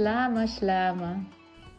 [0.00, 1.26] Schlama, Schlama.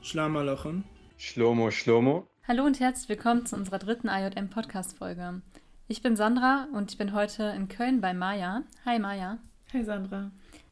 [0.04, 0.84] Schlama Lochen.
[1.18, 2.28] Schlomo, Schlomo.
[2.48, 5.42] Hallo und herzlich willkommen zu unserer dritten IJM Podcast Folge.
[5.88, 8.62] Ich bin Sandra und ich bin heute in Köln bei Maja.
[8.86, 9.40] Hi Maja.
[9.73, 10.30] Hi Sandra.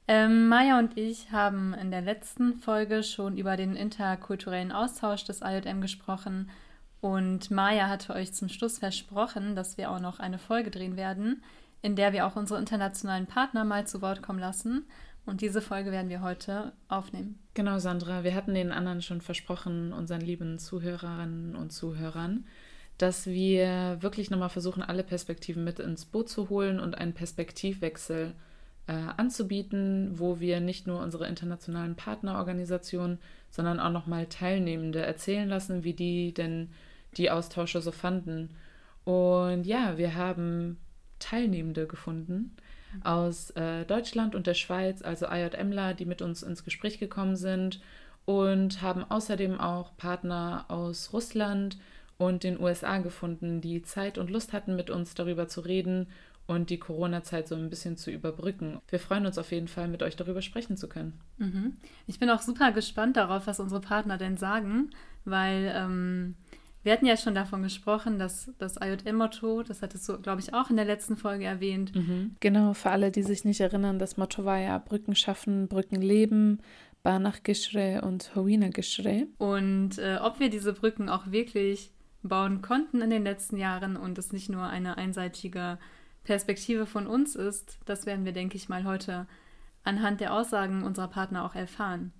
[0.07, 5.41] Ähm, Maja und ich haben in der letzten Folge schon über den interkulturellen Austausch des
[5.41, 6.51] IJM gesprochen
[7.01, 11.41] und Maja hatte euch zum Schluss versprochen, dass wir auch noch eine Folge drehen werden,
[11.81, 14.85] in der wir auch unsere internationalen Partner mal zu Wort kommen lassen.
[15.25, 17.39] Und diese Folge werden wir heute aufnehmen.
[17.53, 18.23] Genau, Sandra.
[18.23, 22.45] Wir hatten den anderen schon versprochen, unseren lieben Zuhörerinnen und Zuhörern,
[22.97, 28.33] dass wir wirklich nochmal versuchen, alle Perspektiven mit ins Boot zu holen und einen Perspektivwechsel
[28.87, 33.19] äh, anzubieten, wo wir nicht nur unsere internationalen Partnerorganisationen,
[33.51, 36.71] sondern auch nochmal Teilnehmende erzählen lassen, wie die denn
[37.17, 38.49] die Austausche so fanden.
[39.03, 40.77] Und ja, wir haben
[41.19, 42.55] Teilnehmende gefunden
[43.03, 47.81] aus äh, Deutschland und der Schweiz, also IJMler, die mit uns ins Gespräch gekommen sind
[48.25, 51.77] und haben außerdem auch Partner aus Russland
[52.17, 56.07] und den USA gefunden, die Zeit und Lust hatten, mit uns darüber zu reden
[56.49, 58.81] und die Corona-Zeit so ein bisschen zu überbrücken.
[58.89, 61.19] Wir freuen uns auf jeden Fall, mit euch darüber sprechen zu können.
[61.37, 61.77] Mhm.
[62.07, 64.89] Ich bin auch super gespannt darauf, was unsere Partner denn sagen,
[65.25, 66.35] weil ähm,
[66.83, 70.69] wir hatten ja schon davon gesprochen, dass das IJM-Motto, das hattest du, glaube ich, auch
[70.69, 71.93] in der letzten Folge erwähnt.
[71.93, 72.35] Mhm.
[72.39, 76.61] Genau, für alle, die sich nicht erinnern, das Motto war ja Brücken schaffen, Brücken leben,
[77.03, 79.27] Banach Gishre und Howina Gishre.
[79.37, 81.91] Und äh, ob wir diese Brücken auch wirklich
[82.23, 85.79] bauen konnten in den letzten Jahren und es nicht nur eine einseitige
[86.23, 89.27] Perspektive von uns ist, das werden wir, denke ich mal, heute
[89.83, 92.11] anhand der Aussagen unserer Partner auch erfahren.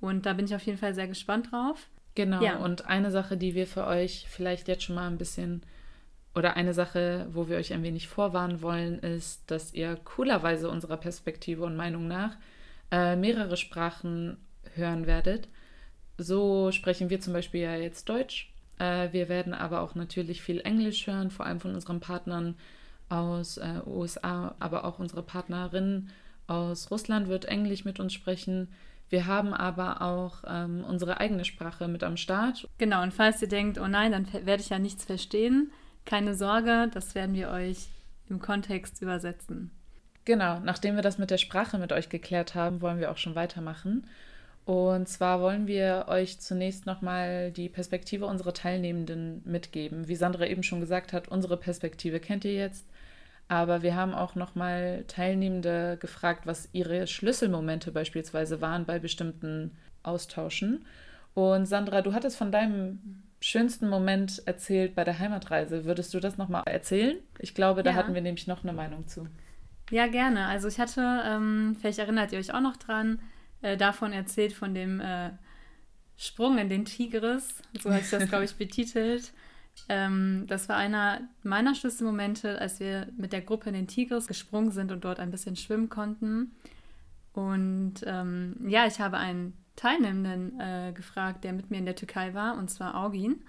[0.00, 1.90] Und da bin ich auf jeden Fall sehr gespannt drauf.
[2.20, 2.56] Genau, ja.
[2.56, 5.62] und eine Sache, die wir für euch vielleicht jetzt schon mal ein bisschen
[6.34, 10.98] oder eine Sache, wo wir euch ein wenig vorwarnen wollen, ist, dass ihr coolerweise unserer
[10.98, 12.36] Perspektive und Meinung nach
[12.90, 14.36] äh, mehrere Sprachen
[14.74, 15.48] hören werdet.
[16.18, 18.52] So sprechen wir zum Beispiel ja jetzt Deutsch.
[18.78, 22.54] Äh, wir werden aber auch natürlich viel Englisch hören, vor allem von unseren Partnern
[23.08, 26.10] aus äh, USA, aber auch unsere Partnerin
[26.46, 28.68] aus Russland wird Englisch mit uns sprechen.
[29.10, 32.66] Wir haben aber auch ähm, unsere eigene Sprache mit am Start.
[32.78, 35.72] Genau, und falls ihr denkt, oh nein, dann werde ich ja nichts verstehen,
[36.06, 37.88] keine Sorge, das werden wir euch
[38.28, 39.72] im Kontext übersetzen.
[40.24, 43.34] Genau, nachdem wir das mit der Sprache mit euch geklärt haben, wollen wir auch schon
[43.34, 44.06] weitermachen.
[44.64, 50.06] Und zwar wollen wir euch zunächst nochmal die Perspektive unserer Teilnehmenden mitgeben.
[50.06, 52.86] Wie Sandra eben schon gesagt hat, unsere Perspektive kennt ihr jetzt.
[53.50, 60.86] Aber wir haben auch nochmal Teilnehmende gefragt, was ihre Schlüsselmomente beispielsweise waren bei bestimmten Austauschen.
[61.34, 65.84] Und Sandra, du hattest von deinem schönsten Moment erzählt bei der Heimatreise.
[65.84, 67.18] Würdest du das nochmal erzählen?
[67.40, 67.96] Ich glaube, da ja.
[67.96, 69.26] hatten wir nämlich noch eine Meinung zu.
[69.90, 70.46] Ja, gerne.
[70.46, 73.18] Also ich hatte, ähm, vielleicht erinnert ihr euch auch noch dran,
[73.62, 75.30] äh, davon erzählt, von dem äh,
[76.16, 77.48] Sprung in den Tigris.
[77.80, 79.32] So hat sich das, glaube ich, betitelt.
[79.88, 84.70] Ähm, das war einer meiner Schlüsselmomente, als wir mit der Gruppe in den Tigris gesprungen
[84.70, 86.52] sind und dort ein bisschen schwimmen konnten.
[87.32, 92.34] Und ähm, ja, ich habe einen Teilnehmenden äh, gefragt, der mit mir in der Türkei
[92.34, 93.42] war, und zwar Augin.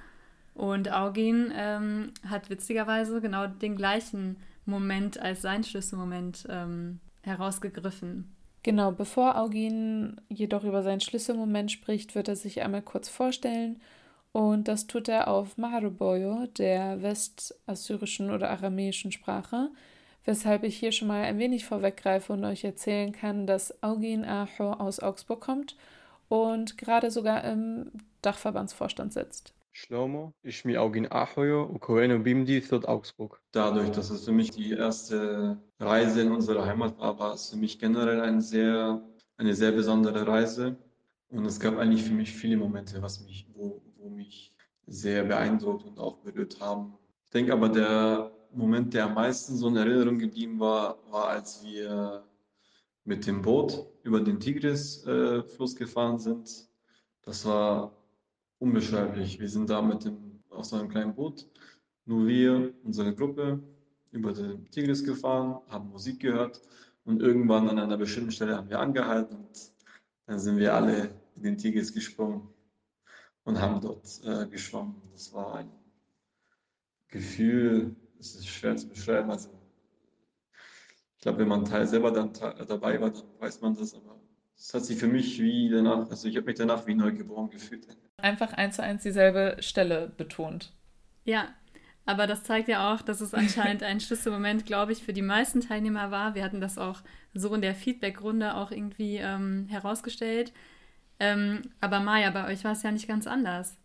[0.53, 8.35] Und Augin ähm, hat witzigerweise genau den gleichen Moment als sein Schlüsselmoment ähm, herausgegriffen.
[8.63, 13.81] Genau, bevor Augin jedoch über seinen Schlüsselmoment spricht, wird er sich einmal kurz vorstellen
[14.31, 19.69] und das tut er auf Maharuboyo, der westassyrischen oder aramäischen Sprache,
[20.25, 24.73] weshalb ich hier schon mal ein wenig vorweggreife und euch erzählen kann, dass Augin Aho
[24.73, 25.75] aus Augsburg kommt
[26.29, 29.53] und gerade sogar im Dachverbandsvorstand sitzt.
[29.73, 33.41] Shlomo, ich mi Augin Ahoyo und Koeno Bimdi thot Augsburg.
[33.51, 37.57] Dadurch, dass es für mich die erste Reise in unsere Heimat war, war es für
[37.57, 39.01] mich generell eine sehr,
[39.37, 40.75] eine sehr besondere Reise.
[41.29, 43.81] Und es gab eigentlich für mich viele Momente, was mich, wo
[44.21, 44.51] mich
[44.87, 46.93] sehr beeindruckt und auch berührt haben.
[47.25, 51.63] Ich denke aber, der Moment, der am meisten so in Erinnerung geblieben war, war, als
[51.63, 52.23] wir
[53.05, 56.67] mit dem Boot über den Tigris-Fluss äh, gefahren sind.
[57.23, 57.95] Das war
[58.59, 59.39] unbeschreiblich.
[59.39, 61.47] Wir sind da mit dem, auf so einem kleinen Boot,
[62.05, 63.59] nur wir, unsere Gruppe,
[64.11, 66.61] über den Tigris gefahren, haben Musik gehört
[67.05, 69.71] und irgendwann an einer bestimmten Stelle haben wir angehalten und
[70.25, 72.50] dann sind wir alle in den Tigris gesprungen
[73.43, 75.01] und haben dort äh, geschwommen.
[75.11, 75.71] Das war ein
[77.07, 79.29] Gefühl, es ist schwer zu beschreiben.
[79.31, 79.49] Also,
[81.15, 82.33] ich glaube, wenn man Teil selber dann
[82.67, 84.19] dabei war, dann weiß man das, aber
[84.57, 87.49] es hat sich für mich wie danach, also ich habe mich danach wie neu geboren
[87.49, 87.87] gefühlt.
[88.17, 90.73] Einfach eins zu eins dieselbe Stelle betont.
[91.23, 91.49] Ja,
[92.05, 95.61] aber das zeigt ja auch, dass es anscheinend ein Schlüsselmoment, glaube ich, für die meisten
[95.61, 96.35] Teilnehmer war.
[96.35, 97.01] Wir hatten das auch
[97.33, 100.53] so in der Feedback-Runde auch irgendwie ähm, herausgestellt,
[101.21, 103.77] Ähm, aber Maja, bei euch war es ja nicht ganz anders.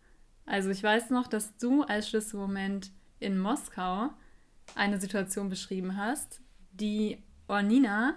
[0.47, 2.89] Also ich weiß noch, dass du als Schlüsselmoment
[3.19, 4.09] in Moskau
[4.73, 6.41] eine Situation beschrieben hast,
[6.71, 8.15] die Ornina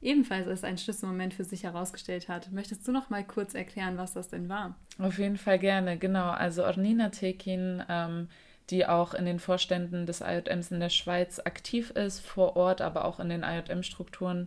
[0.00, 2.52] ebenfalls als ein Schlüsselmoment für sich herausgestellt hat.
[2.52, 4.76] Möchtest du noch mal kurz erklären, was das denn war?
[5.00, 6.30] Auf jeden Fall gerne, genau.
[6.30, 8.28] Also Ornina Tekin, ähm,
[8.70, 13.04] die auch in den Vorständen des IJMs in der Schweiz aktiv ist, vor Ort, aber
[13.04, 14.46] auch in den IJM-Strukturen,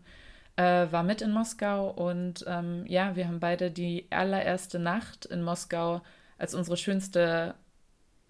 [0.62, 1.90] äh, war mit in Moskau.
[1.90, 6.02] Und ähm, ja, wir haben beide die allererste Nacht in Moskau
[6.38, 7.56] als unsere schönste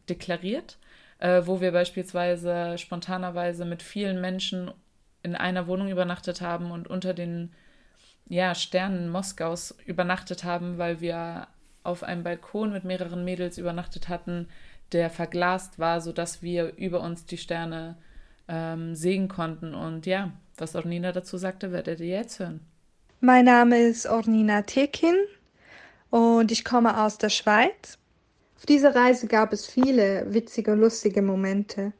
[0.09, 0.77] deklariert,
[1.19, 4.71] äh, wo wir beispielsweise spontanerweise mit vielen Menschen
[5.23, 7.51] in einer Wohnung übernachtet haben und unter den
[8.27, 11.47] ja, Sternen Moskaus übernachtet haben, weil wir
[11.83, 14.47] auf einem Balkon mit mehreren Mädels übernachtet hatten,
[14.93, 17.97] der verglast war, sodass wir über uns die Sterne
[18.47, 19.73] ähm, sehen konnten.
[19.73, 22.61] Und ja, was Ornina dazu sagte, werdet ihr jetzt hören.
[23.19, 25.15] Mein Name ist Ornina Tekin
[26.09, 27.97] und ich komme aus der Schweiz.
[28.57, 31.93] Auf dieser Reise gab es viele witzige, lustige Momente.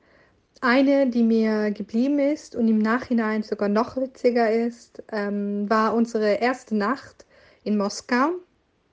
[0.61, 6.33] Eine, die mir geblieben ist und im Nachhinein sogar noch witziger ist, ähm, war unsere
[6.33, 7.25] erste Nacht
[7.63, 8.33] in Moskau.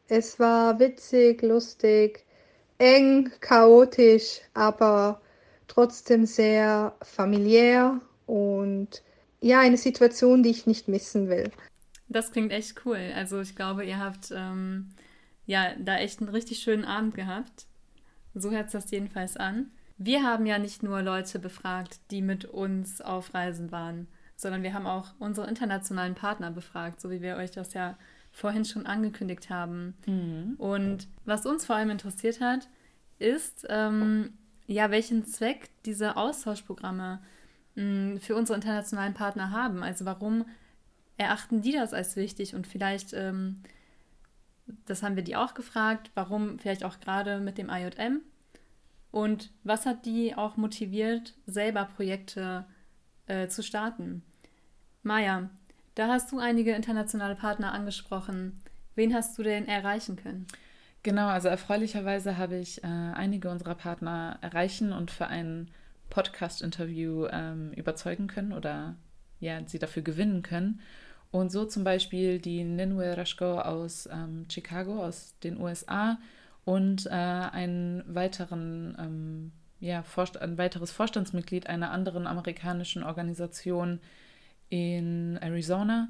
[0.08, 2.24] Es war witzig, lustig,
[2.78, 5.20] eng, chaotisch, aber
[5.66, 9.02] trotzdem sehr familiär und
[9.40, 11.50] ja, eine Situation, die ich nicht missen will.
[12.08, 13.12] Das klingt echt cool.
[13.14, 14.90] Also ich glaube, ihr habt ähm,
[15.46, 17.66] ja da echt einen richtig schönen Abend gehabt.
[18.34, 19.70] So hört es das jedenfalls an.
[19.98, 24.06] Wir haben ja nicht nur Leute befragt, die mit uns auf Reisen waren,
[24.36, 27.98] sondern wir haben auch unsere internationalen Partner befragt, so wie wir euch das ja
[28.30, 29.94] vorhin schon angekündigt haben.
[30.06, 30.54] Mhm.
[30.58, 32.68] Und was uns vor allem interessiert hat,
[33.18, 34.34] ist, ähm,
[34.66, 37.20] ja, welchen Zweck diese Austauschprogramme
[37.78, 39.82] mh, für unsere internationalen Partner haben.
[39.82, 40.44] Also warum
[41.16, 43.62] erachten die das als wichtig und vielleicht, ähm,
[44.86, 48.20] das haben wir die auch gefragt, warum vielleicht auch gerade mit dem IJM
[49.10, 52.66] und was hat die auch motiviert, selber Projekte
[53.26, 54.22] äh, zu starten?
[55.02, 55.48] Maja,
[55.94, 58.60] da hast du einige internationale Partner angesprochen.
[58.94, 60.46] Wen hast du denn erreichen können?
[61.02, 65.70] Genau, also erfreulicherweise habe ich äh, einige unserer Partner erreichen und für ein
[66.10, 68.96] Podcast-Interview ähm, überzeugen können oder
[69.40, 70.80] ja, sie dafür gewinnen können.
[71.30, 76.18] Und so zum Beispiel die Ninwe Rashko aus ähm, Chicago, aus den USA,
[76.64, 80.04] und äh, einen weiteren, ähm, ja,
[80.40, 84.00] ein weiteres Vorstandsmitglied einer anderen amerikanischen Organisation
[84.68, 86.08] in Arizona,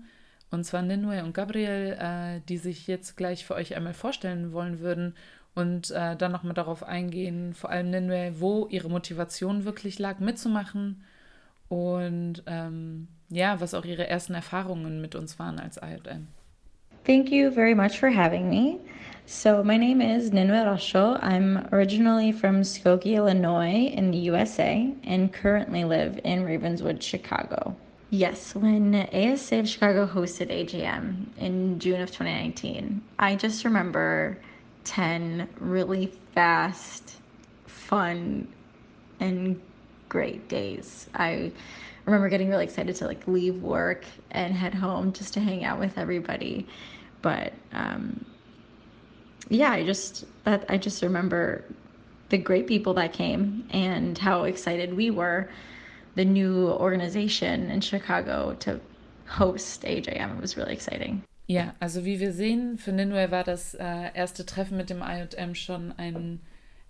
[0.50, 4.80] und zwar Ninue und Gabriel, äh, die sich jetzt gleich für euch einmal vorstellen wollen
[4.80, 5.14] würden
[5.54, 11.02] und äh, dann nochmal darauf eingehen, vor allem Ninue, wo ihre Motivation wirklich lag, mitzumachen
[11.68, 16.28] und ähm, ja, was auch ihre ersten Erfahrungen mit uns waren als IJM.
[17.04, 18.80] Thank you very much for having me.
[19.24, 21.22] So, my name is Ninwe Rasho.
[21.22, 27.76] I'm originally from Skokie, Illinois, in the USA, and currently live in Ravenswood, Chicago.
[28.10, 34.38] Yes, when ASA of Chicago hosted AJM in June of 2019, I just remember
[34.88, 37.16] 10 really fast,
[37.66, 38.48] fun,
[39.20, 39.60] and
[40.08, 41.08] great days.
[41.14, 41.52] I
[42.06, 45.78] remember getting really excited to like leave work and head home just to hang out
[45.78, 46.66] with everybody.
[47.20, 48.24] But um,
[49.50, 51.64] yeah, I just that I just remember
[52.30, 55.50] the great people that came and how excited we were,
[56.14, 58.80] the new organization in Chicago to
[59.26, 60.36] host AJM.
[60.36, 61.22] It was really exciting.
[61.48, 65.56] Ja, also wie wir sehen, für Ninue war das äh, erste Treffen mit dem IM
[65.56, 66.40] schon ein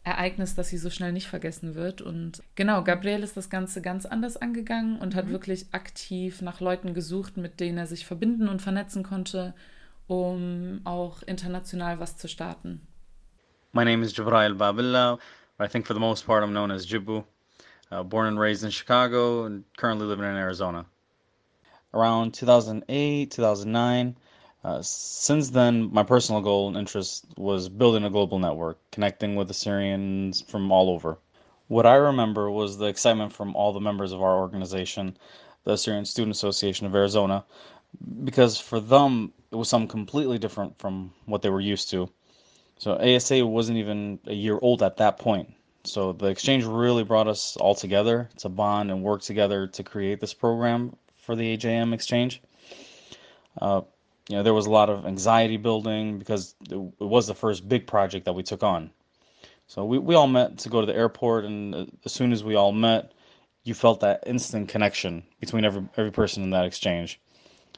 [0.04, 2.02] Ereignis, das sie so schnell nicht vergessen wird.
[2.02, 5.18] Und genau, Gabriel ist das Ganze ganz anders angegangen und mhm.
[5.18, 9.54] hat wirklich aktiv nach Leuten gesucht, mit denen er sich verbinden und vernetzen konnte
[10.08, 12.80] um auch international was zu starten.
[13.72, 15.18] My name is Jibrail Babilla.
[15.60, 17.24] I think for the most part I'm known as Jibu.
[17.90, 20.84] Uh, born and raised in Chicago and currently living in Arizona.
[21.94, 24.16] Around 2008, 2009,
[24.64, 29.50] uh, since then, my personal goal and interest was building a global network, connecting with
[29.50, 31.18] Assyrians from all over.
[31.68, 35.16] What I remember was the excitement from all the members of our organization,
[35.64, 37.44] the Assyrian Student Association of Arizona,
[38.24, 42.10] because for them it was something completely different from what they were used to.
[42.78, 45.52] So ASA wasn't even a year old at that point.
[45.84, 50.20] So the exchange really brought us all together to bond and work together to create
[50.20, 52.42] this program for the AJM exchange.
[53.60, 53.82] Uh,
[54.28, 57.68] you know, there was a lot of anxiety building because it, it, was the first
[57.68, 58.90] big project that we took on.
[59.66, 62.44] So we, we all met to go to the airport, and uh, as soon as
[62.44, 63.12] we all met,
[63.64, 67.20] you felt that instant connection between every every person in that exchange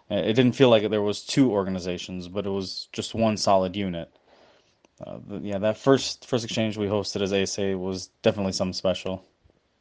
[0.09, 4.13] It didn't feel like there was two organizations, but it was just one solid unit.
[5.05, 9.25] Uh, yeah, that first first exchange we hosted as ASA was definitely something special.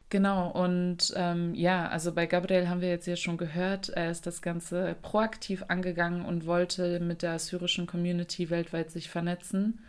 [0.09, 4.25] Genau, und ähm, ja, also bei Gabriel haben wir jetzt ja schon gehört, er ist
[4.25, 9.79] das Ganze proaktiv angegangen und wollte mit der syrischen Community weltweit sich vernetzen.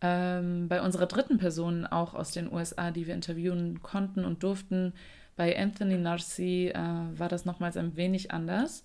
[0.00, 4.92] Ähm, bei unserer dritten Person, auch aus den USA, die wir interviewen konnten und durften,
[5.34, 8.84] bei Anthony Narsi, äh, war das nochmals ein wenig anders.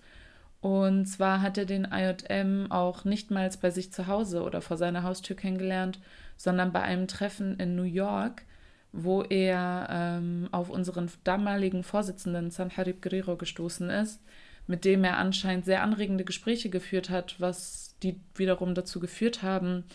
[0.62, 4.78] Und zwar hat er den IJM auch nicht mal bei sich zu Hause oder vor
[4.78, 6.00] seiner Haustür kennengelernt,
[6.38, 8.44] sondern bei einem Treffen in New York
[8.92, 14.22] wo er ähm, auf unseren damaligen Vorsitzenden Sanharib Guerrero gestoßen ist,
[14.68, 19.86] mit dem er anscheinend sehr anregende Gespräche geführt hat, was die wiederum dazu geführt haben,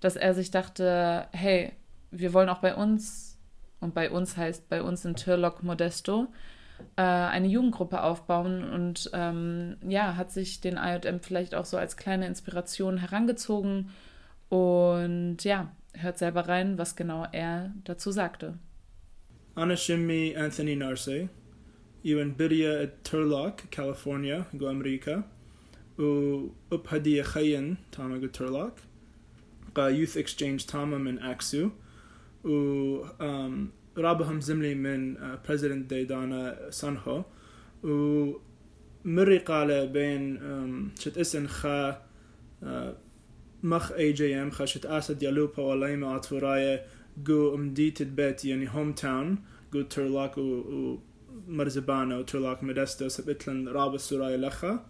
[0.00, 1.72] dass er sich dachte, hey,
[2.10, 3.38] wir wollen auch bei uns,
[3.80, 6.28] und bei uns heißt bei uns in Turlock Modesto,
[6.96, 11.96] äh, eine Jugendgruppe aufbauen und ähm, ja, hat sich den IJM vielleicht auch so als
[11.96, 13.90] kleine Inspiration herangezogen
[14.48, 18.57] und ja, hört selber rein, was genau er dazu sagte.
[19.55, 21.29] Ana Shimmi Anthony Narse,
[22.03, 25.23] Iwan Bidia at Turlock, California, go America,
[25.97, 28.73] u Uphadia Khayan, Tama go Turlock,
[29.75, 31.69] قا Youth Exchange Tama من أكسو
[32.43, 37.23] و um, رابهم زملي من uh, President دانا سانهو
[37.83, 38.33] و
[39.05, 42.65] مري قال بين um, شت اسن خا uh,
[43.65, 46.85] مخ اي جي ام خشت اسد يالوبا ولايما اطفرايا
[47.17, 49.37] جو امديت بيت يعني هوم تاون
[49.73, 50.97] جو ترلاك و
[51.47, 54.85] مرزبانا وترلاك مدستو سبتلن رابع سورايا لخا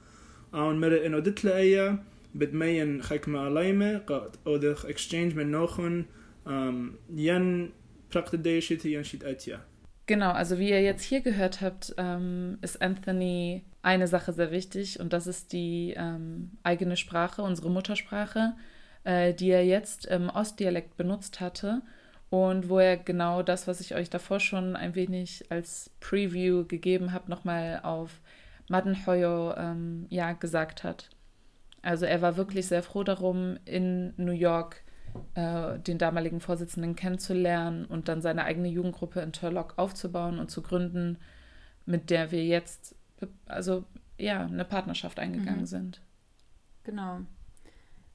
[0.54, 2.04] اون مر انو دتلا ايا
[2.36, 6.06] بدمين خكما الايمة قد اودخ اكسشينج من نوخن
[7.16, 7.72] ين
[8.16, 9.62] praktisch ين شيت اتيا
[10.08, 14.99] Genau, also wie ihr jetzt hier gehört habt, ähm, ist Anthony eine Sache sehr wichtig
[14.99, 18.55] und das ist die ähm, eigene Sprache, unsere Muttersprache,
[19.05, 21.83] äh, die er jetzt im Ostdialekt benutzt hatte
[22.29, 27.13] und wo er genau das, was ich euch davor schon ein wenig als Preview gegeben
[27.13, 28.21] habe, nochmal auf
[28.69, 31.09] Madenhoyo ähm, ja, gesagt hat.
[31.81, 34.83] Also er war wirklich sehr froh darum, in New York
[35.35, 40.61] äh, den damaligen Vorsitzenden kennenzulernen und dann seine eigene Jugendgruppe in Turlock aufzubauen und zu
[40.61, 41.19] gründen,
[41.85, 42.97] mit der wir jetzt
[43.47, 43.85] also
[44.19, 45.67] ja eine Partnerschaft eingegangen mhm.
[45.67, 46.01] sind.
[46.85, 47.21] Genau.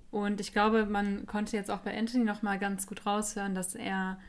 [0.10, 3.76] Und ich glaube, man konnte jetzt auch bei Anthony noch mal ganz gut raushören, dass
[3.76, 4.20] er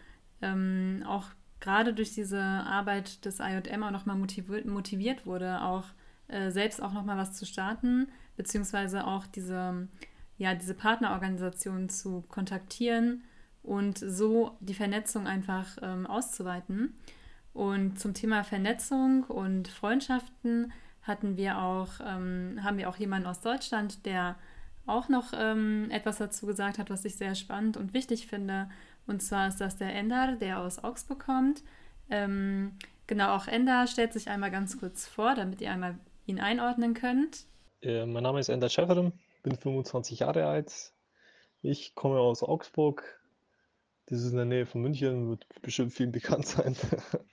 [0.41, 1.27] ähm, auch
[1.61, 5.87] gerade durch diese Arbeit des IJM auch noch mal motiviert, motiviert wurde, auch
[6.29, 9.89] äh, selbst auch noch mal was zu starten, beziehungsweise auch diese
[10.43, 13.23] ja, diese Partnerorganisation zu kontaktieren
[13.63, 16.99] und so die Vernetzung einfach ähm, auszuweiten.
[17.53, 23.41] Und zum Thema Vernetzung und Freundschaften hatten wir auch, ähm, haben wir auch jemanden aus
[23.41, 24.37] Deutschland, der
[24.87, 28.69] auch noch ähm, etwas dazu gesagt hat, was ich sehr spannend und wichtig finde.
[29.07, 31.63] Und zwar ist das der Ender, der aus Augsburg kommt.
[32.11, 36.95] Ähm, genau, auch Ender stellt sich einmal ganz kurz vor, damit ihr einmal ihn einordnen
[36.95, 37.47] könnt.
[37.81, 40.93] Äh, mein Name ist Ender Schäferin, bin 25 Jahre alt.
[41.63, 43.22] Ich komme aus Augsburg.
[44.13, 46.77] Das ist in der Nähe von München, wird bestimmt vielen bekannt sein.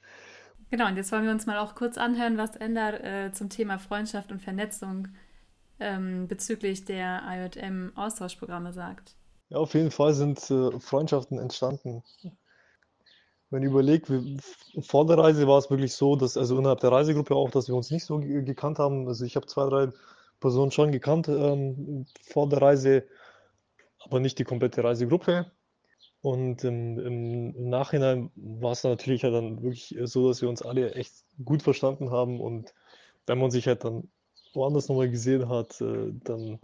[0.72, 3.80] genau, und jetzt wollen wir uns mal auch kurz anhören, was Ender äh, zum Thema
[3.80, 5.10] Freundschaft und Vernetzung
[5.82, 9.18] ähm, bezüglich der IJM-Austauschprogramme sagt.
[9.50, 12.02] Ja, auf jeden Fall sind äh, Freundschaften entstanden.
[13.50, 14.38] Wenn ich überlege,
[14.80, 17.76] vor der Reise war es wirklich so, dass, also innerhalb der Reisegruppe auch, dass wir
[17.76, 19.06] uns nicht so gekannt haben.
[19.06, 19.90] Also ich habe zwei, drei
[20.40, 23.04] Person schon gekannt ähm, vor der Reise,
[24.00, 25.52] aber nicht die komplette Reisegruppe.
[26.22, 30.94] Und im, im Nachhinein war es natürlich halt dann wirklich so, dass wir uns alle
[30.96, 32.42] echt gut verstanden haben.
[32.42, 32.74] Und
[33.26, 34.10] wenn man sich halt dann
[34.54, 36.60] woanders nochmal gesehen hat, äh, dann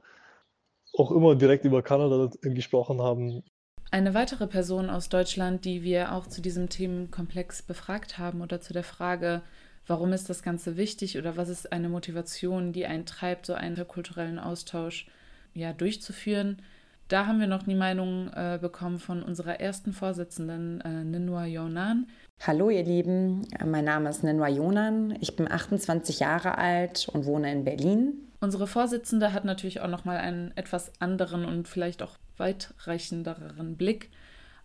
[0.93, 3.43] auch immer direkt über Kanada gesprochen haben.
[3.91, 8.73] Eine weitere Person aus Deutschland, die wir auch zu diesem Themenkomplex befragt haben oder zu
[8.73, 9.41] der Frage,
[9.87, 13.87] warum ist das Ganze wichtig oder was ist eine Motivation, die einen treibt, so einen
[13.87, 15.07] kulturellen Austausch
[15.53, 16.61] ja, durchzuführen.
[17.07, 22.07] Da haben wir noch die Meinung äh, bekommen von unserer ersten Vorsitzenden, äh, Ninwa Yonan.
[22.41, 25.15] Hallo ihr Lieben, mein Name ist Ninwa Yonan.
[25.21, 28.13] Ich bin 28 Jahre alt und wohne in Berlin.
[28.39, 34.09] Unsere Vorsitzende hat natürlich auch noch mal einen etwas anderen und vielleicht auch weitreichenderen Blick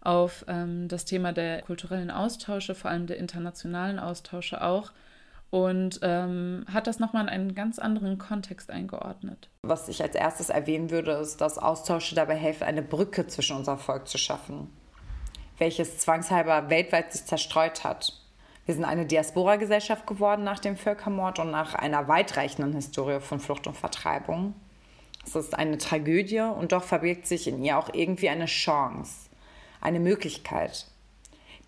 [0.01, 4.93] auf ähm, das Thema der kulturellen Austausche, vor allem der internationalen Austausche auch
[5.51, 9.51] und ähm, hat das nochmal in einen ganz anderen Kontext eingeordnet.
[9.63, 13.77] Was ich als erstes erwähnen würde, ist, dass Austausche dabei helfen, eine Brücke zwischen unser
[13.77, 14.71] Volk zu schaffen,
[15.59, 18.17] welches zwangshalber weltweit sich zerstreut hat.
[18.67, 23.67] Wir sind eine Diaspora-Gesellschaft geworden nach dem Völkermord und nach einer weitreichenden Historie von Flucht
[23.67, 24.55] und Vertreibung.
[25.27, 29.29] Es ist eine Tragödie und doch verbirgt sich in ihr auch irgendwie eine Chance,
[29.81, 30.87] eine Möglichkeit.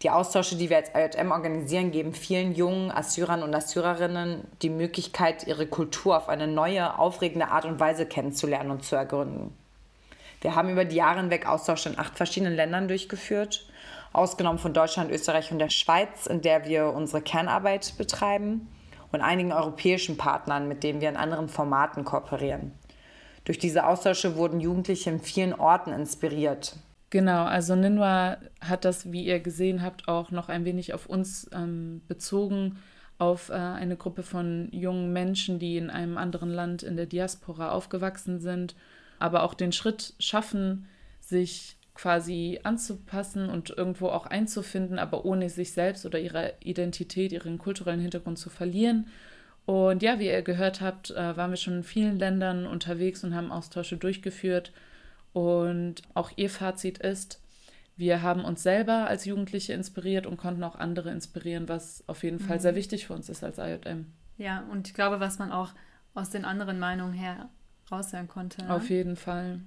[0.03, 5.47] Die Austausche, die wir als IJM organisieren, geben vielen jungen Assyrern und Assyrerinnen die Möglichkeit,
[5.47, 9.57] ihre Kultur auf eine neue, aufregende Art und Weise kennenzulernen und zu ergründen.
[10.41, 13.65] Wir haben über die Jahre hinweg Austausch in acht verschiedenen Ländern durchgeführt,
[14.13, 18.69] ausgenommen von Deutschland, Österreich und der Schweiz, in der wir unsere Kernarbeit betreiben,
[19.13, 22.73] und einigen europäischen Partnern, mit denen wir in anderen Formaten kooperieren.
[23.45, 26.77] Durch diese Austausche wurden Jugendliche in vielen Orten inspiriert.
[27.13, 31.47] Genau, also Ninwa hat das, wie ihr gesehen habt, auch noch ein wenig auf uns
[31.53, 32.79] ähm, bezogen,
[33.19, 37.73] auf äh, eine Gruppe von jungen Menschen, die in einem anderen Land in der Diaspora
[37.73, 38.75] aufgewachsen sind,
[39.19, 40.89] aber auch den Schritt schaffen,
[41.21, 47.59] sich quasi anzupassen und irgendwo auch einzufinden, aber ohne sich selbst oder ihre Identität, ihren
[47.59, 49.07] kulturellen Hintergrund zu verlieren.
[49.67, 53.35] Und ja, wie ihr gehört habt, äh, waren wir schon in vielen Ländern unterwegs und
[53.35, 54.73] haben Austausche durchgeführt.
[55.33, 57.41] Und auch ihr Fazit ist,
[57.97, 62.39] wir haben uns selber als Jugendliche inspiriert und konnten auch andere inspirieren, was auf jeden
[62.39, 62.63] Fall mhm.
[62.63, 64.07] sehr wichtig für uns ist als IJM.
[64.39, 65.73] Ja, und ich glaube, was man auch
[66.15, 67.49] aus den anderen Meinungen her
[67.91, 68.65] raushören konnte.
[68.65, 68.75] Ne?
[68.75, 69.61] Auf jeden Fall.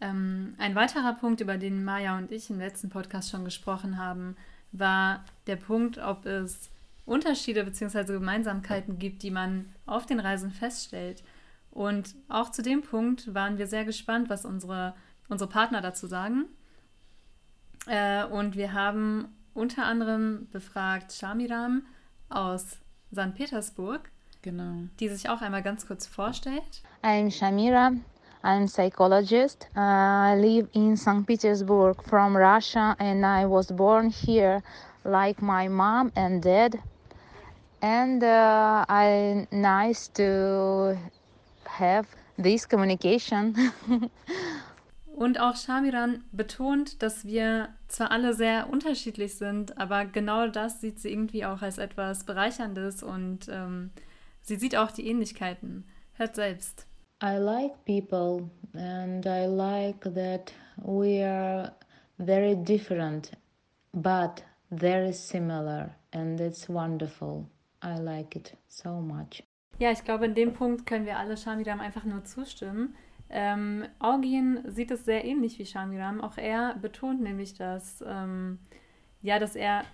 [0.00, 4.36] Ähm, ein weiterer Punkt, über den Maya und ich im letzten Podcast schon gesprochen haben,
[4.72, 6.70] war der Punkt, ob es
[7.04, 8.04] Unterschiede bzw.
[8.04, 11.22] Gemeinsamkeiten gibt, die man auf den Reisen feststellt.
[11.78, 14.94] Und auch zu dem Punkt waren wir sehr gespannt, was unsere,
[15.28, 16.46] unsere Partner dazu sagen.
[17.86, 21.82] Äh, und wir haben unter anderem befragt Shamiram
[22.30, 22.78] aus
[23.12, 23.32] St.
[23.32, 24.10] Petersburg,
[24.42, 24.88] genau.
[24.98, 26.82] die sich auch einmal ganz kurz vorstellt.
[27.04, 27.92] I'm Shamira.
[28.42, 29.68] I'm a psychologist.
[29.76, 31.24] Uh, I live in St.
[31.28, 34.64] Petersburg from Russia and I was born here
[35.04, 36.76] like my mom and dad.
[37.80, 40.98] And uh, I nice to
[41.78, 43.54] have this communication.
[45.18, 51.00] Und auch Shamiran betont, dass wir zwar alle sehr unterschiedlich sind, aber genau das sieht
[51.00, 53.90] sie irgendwie auch als etwas Bereicherndes und ähm,
[54.42, 55.84] sie sieht auch die Ähnlichkeiten.
[56.12, 56.86] Hört selbst.
[57.20, 61.72] I like people and I like that we are
[62.18, 63.32] very different
[63.92, 67.44] but very similar and it's wonderful.
[67.82, 69.42] I like it so much.
[69.78, 72.96] Ja, ich glaube, in dem Punkt können wir alle Shamiram einfach nur zustimmen.
[73.30, 76.20] Ähm, Augien sieht es sehr ähnlich wie Shamiram.
[76.20, 78.58] Auch er betont nämlich, dass, ähm,
[79.22, 79.84] ja, dass er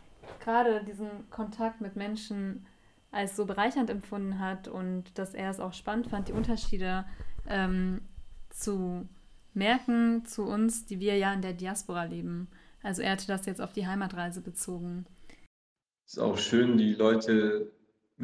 [0.40, 2.66] gerade diesen Kontakt mit Menschen
[3.10, 7.04] als so bereichernd empfunden hat und dass er es auch spannend fand, die Unterschiede
[7.46, 8.00] ähm,
[8.50, 9.06] zu
[9.52, 12.48] merken zu uns, die wir ja in der Diaspora leben.
[12.82, 15.06] Also er hatte das jetzt auf die Heimatreise bezogen.
[16.06, 17.70] Es ist auch schön, die Leute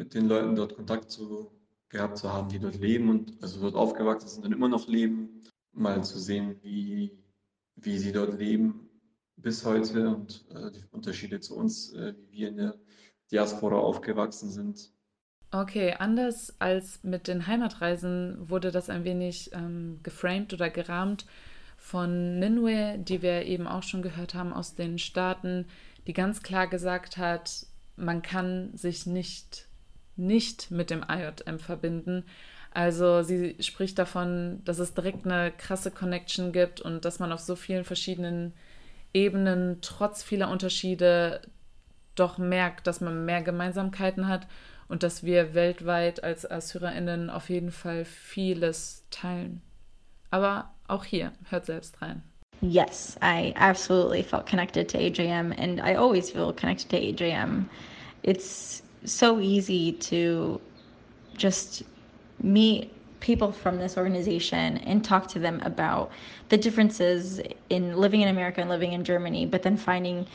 [0.01, 1.51] mit den Leuten dort Kontakt zu,
[1.89, 5.43] gehabt zu haben, die dort leben und also dort aufgewachsen sind und immer noch leben,
[5.73, 7.19] mal zu sehen, wie,
[7.75, 8.89] wie sie dort leben
[9.35, 12.79] bis heute und äh, die Unterschiede zu uns, äh, wie wir in der
[13.31, 14.91] Diaspora aufgewachsen sind.
[15.51, 21.27] Okay, anders als mit den Heimatreisen wurde das ein wenig ähm, geframed oder gerahmt
[21.77, 25.67] von Ninwe, die wir eben auch schon gehört haben aus den Staaten,
[26.07, 29.67] die ganz klar gesagt hat, man kann sich nicht
[30.21, 32.23] nicht mit dem IJM verbinden.
[32.73, 37.41] Also sie spricht davon, dass es direkt eine krasse Connection gibt und dass man auf
[37.41, 38.53] so vielen verschiedenen
[39.13, 41.41] Ebenen trotz vieler Unterschiede
[42.15, 44.47] doch merkt, dass man mehr Gemeinsamkeiten hat
[44.87, 49.61] und dass wir weltweit als AssyrerInnen auf jeden Fall vieles teilen.
[50.29, 52.23] Aber auch hier, hört selbst rein.
[52.61, 57.65] Yes, I absolutely felt connected to AJM and I always feel connected to AJM.
[58.21, 60.59] It's so easy to
[61.35, 61.83] just
[62.41, 66.11] meet people from this organization and talk to them about
[66.49, 70.25] the differences in living in America and living in Germany, but then finding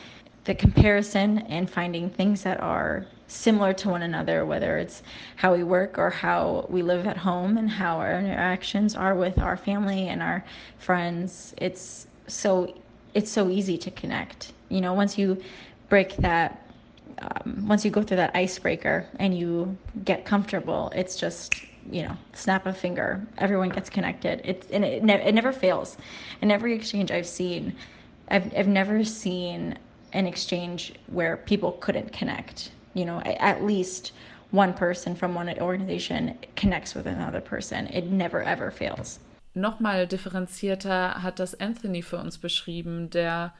[0.45, 5.03] the comparison and finding things that are similar to one another, whether it's
[5.35, 9.37] how we work or how we live at home and how our interactions are with
[9.37, 10.43] our family and our
[10.79, 11.53] friends.
[11.57, 12.73] It's so
[13.13, 14.53] it's so easy to connect.
[14.69, 15.41] You know, once you
[15.89, 16.66] break that
[17.19, 21.55] um, once you go through that icebreaker and you get comfortable, it's just
[21.91, 23.25] you know snap a finger.
[23.37, 24.41] Everyone gets connected.
[24.43, 25.97] It's and it, ne- it never fails.
[26.41, 27.75] In every exchange I've seen,
[28.29, 29.77] I've I've never seen
[30.13, 32.71] an exchange where people couldn't connect.
[32.93, 34.13] You know, at least
[34.51, 37.87] one person from one organization connects with another person.
[37.87, 39.19] It never ever fails.
[39.55, 43.53] Nochmal differenzierter hat das Anthony für uns beschrieben, der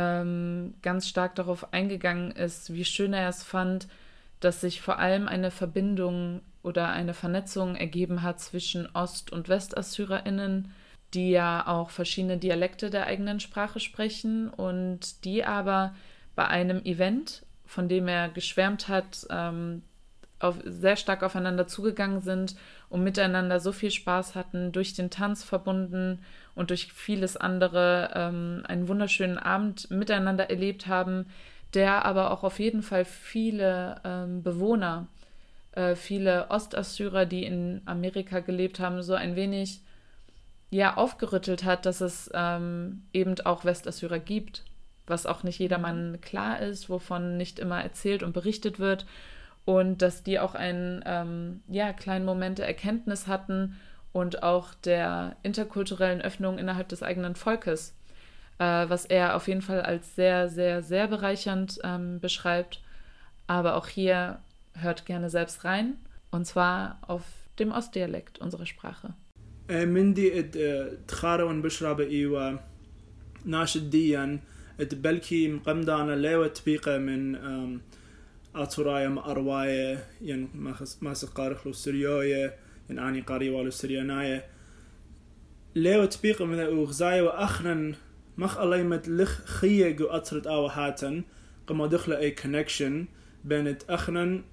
[0.00, 3.86] ähm, ganz stark darauf eingegangen ist, wie schön er es fand,
[4.40, 10.72] dass sich vor allem eine Verbindung oder eine Vernetzung ergeben hat zwischen Ost- und Westassyrerinnen,
[11.12, 15.94] die ja auch verschiedene Dialekte der eigenen Sprache sprechen und die aber
[16.34, 19.82] bei einem Event, von dem er geschwärmt hat, ähm,
[20.38, 22.56] auf, sehr stark aufeinander zugegangen sind
[22.88, 26.20] und miteinander so viel Spaß hatten, durch den Tanz verbunden
[26.54, 31.26] und durch vieles andere ähm, einen wunderschönen Abend miteinander erlebt haben,
[31.74, 35.06] der aber auch auf jeden Fall viele ähm, Bewohner,
[35.72, 39.80] äh, viele Ostassyrer, die in Amerika gelebt haben, so ein wenig
[40.70, 44.64] ja aufgerüttelt hat, dass es ähm, eben auch Westassyrer gibt,
[45.06, 49.06] was auch nicht jedermann klar ist, wovon nicht immer erzählt und berichtet wird
[49.64, 53.76] und dass die auch einen ähm, ja, kleinen Moment der Erkenntnis hatten
[54.13, 57.93] und auch der interkulturellen Öffnung innerhalb des eigenen Volkes,
[58.59, 62.81] äh, was er auf jeden Fall als sehr, sehr, sehr bereichernd ähm, beschreibt.
[63.47, 64.39] Aber auch hier
[64.73, 65.97] hört gerne selbst rein,
[66.31, 67.23] und zwar auf
[67.59, 69.13] dem Ostdialekt unserer Sprache.
[69.69, 70.43] من دي
[71.07, 72.57] تخارون بشرب إيوا
[73.45, 74.39] ناشد ديا
[74.79, 77.37] بلكي مقمدانا ليوة تبيقة من
[78.55, 80.49] أطرايا مأرواية ين
[81.01, 82.53] ماس قارخ لو سريوية
[82.89, 84.45] ين أني قاري والو سرياناية
[85.75, 87.93] ليوة تبيقة من وغزاية وأخرا
[88.37, 91.23] مخ الله يمت لخ خية جو أطرت أو هاتن
[91.67, 93.05] قما دخل أي كونكشن
[93.43, 94.43] بين أخرا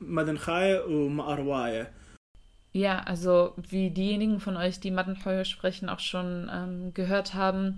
[0.00, 1.92] مدن خاية ومأرواية
[2.74, 7.76] Ja, also wie diejenigen von euch, die Mattenheuer sprechen, auch schon ähm, gehört haben,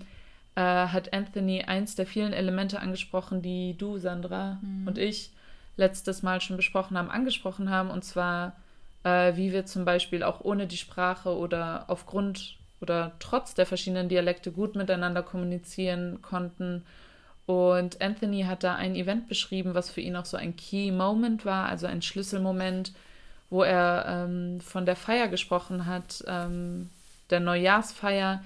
[0.55, 4.87] äh, hat Anthony eins der vielen Elemente angesprochen, die du, Sandra mhm.
[4.87, 5.33] und ich
[5.77, 8.55] letztes Mal schon besprochen haben, angesprochen haben, und zwar,
[9.04, 14.10] äh, wie wir zum Beispiel auch ohne die Sprache oder aufgrund oder trotz der verschiedenen
[14.10, 16.86] Dialekte gut miteinander kommunizieren konnten.
[17.46, 21.46] Und Anthony hat da ein Event beschrieben, was für ihn auch so ein Key Moment
[21.46, 22.94] war, also ein Schlüsselmoment,
[23.50, 26.90] wo er ähm, von der Feier gesprochen hat, ähm,
[27.32, 28.44] der Neujahrsfeier,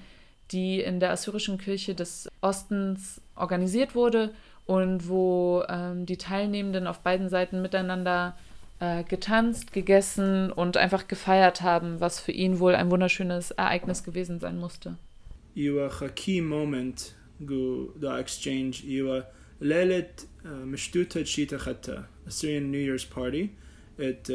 [0.50, 4.30] die in der assyrischen Kirche des Ostens organisiert wurde
[4.66, 8.34] und wo ähm, die Teilnehmenden auf beiden Seiten miteinander
[8.83, 14.39] äh, getanzt, gegessen und einfach gefeiert haben, was für ihn wohl ein wunderschönes Ereignis gewesen
[14.39, 14.97] sein musste.
[15.55, 19.25] Iwa key moment go the exchange iwa
[19.59, 23.49] lelet مشتوتة شيتا ختا Assyrian New Year's Party
[23.97, 24.31] it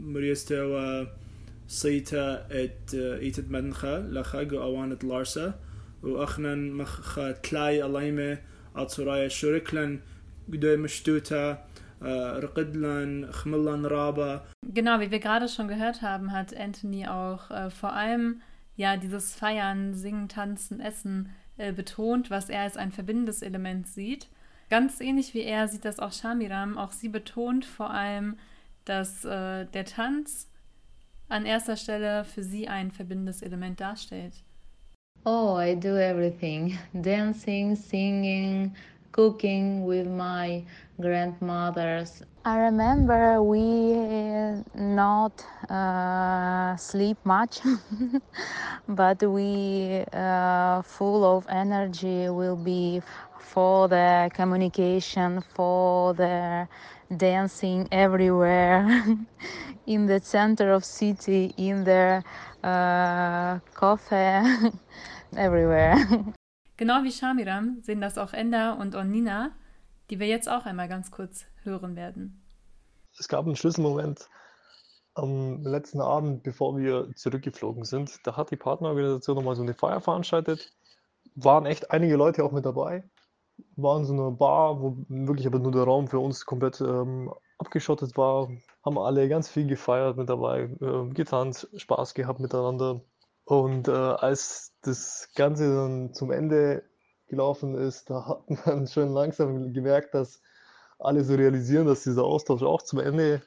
[0.00, 1.06] مريستا
[1.68, 5.60] صيتا ات ايتت مدنخا لخا جو اوانت لارسا
[6.02, 8.38] واخنا مخا تلاي الايمه
[8.76, 10.00] اتصرايا شركلن
[10.52, 11.64] قدو مشتوتا
[12.01, 14.45] äh, Rqidlan, Chmillan Raba.
[14.65, 18.41] Genau, wie wir gerade schon gehört haben, hat Anthony auch äh, vor allem
[18.75, 24.27] ja dieses Feiern, Singen, Tanzen, Essen äh, betont, was er als ein verbindendes Element sieht.
[24.69, 26.77] Ganz ähnlich wie er sieht das auch Shamiram.
[26.77, 28.37] Auch sie betont vor allem,
[28.85, 30.49] dass äh, der Tanz
[31.29, 34.33] an erster Stelle für sie ein verbindendes Element darstellt.
[35.25, 36.77] Oh, I do everything.
[36.93, 38.75] Dancing, singing,
[39.11, 40.63] cooking with my
[40.99, 42.23] grandmothers.
[42.45, 43.93] I remember we
[44.73, 47.59] not uh, sleep much,
[48.87, 53.01] but we uh, full of energy will be
[53.39, 56.67] for the communication, for the
[57.15, 59.05] dancing everywhere
[59.87, 62.23] in the center of city, in the
[62.63, 64.43] uh, cafe,
[65.37, 65.97] everywhere.
[66.77, 69.51] Genau wie Shamiram sehen das auch Enda und Onina,
[70.09, 72.41] die wir jetzt auch einmal ganz kurz hören werden.
[73.17, 74.29] Es gab einen Schlüsselmoment
[75.13, 78.19] am letzten Abend, bevor wir zurückgeflogen sind.
[78.25, 80.71] Da hat die Partnerorganisation nochmal so eine Feier veranstaltet.
[81.35, 83.03] Waren echt einige Leute auch mit dabei
[83.75, 87.31] war in so einer Bar, wo wirklich aber nur der Raum für uns komplett ähm,
[87.57, 88.49] abgeschottet war.
[88.83, 93.01] Haben alle ganz viel gefeiert mit dabei, äh, getanzt, Spaß gehabt miteinander.
[93.45, 96.83] Und äh, als das Ganze dann zum Ende
[97.27, 100.41] gelaufen ist, da hat man schon langsam gemerkt, dass
[100.99, 103.41] alle so realisieren, dass dieser Austausch auch zum Ende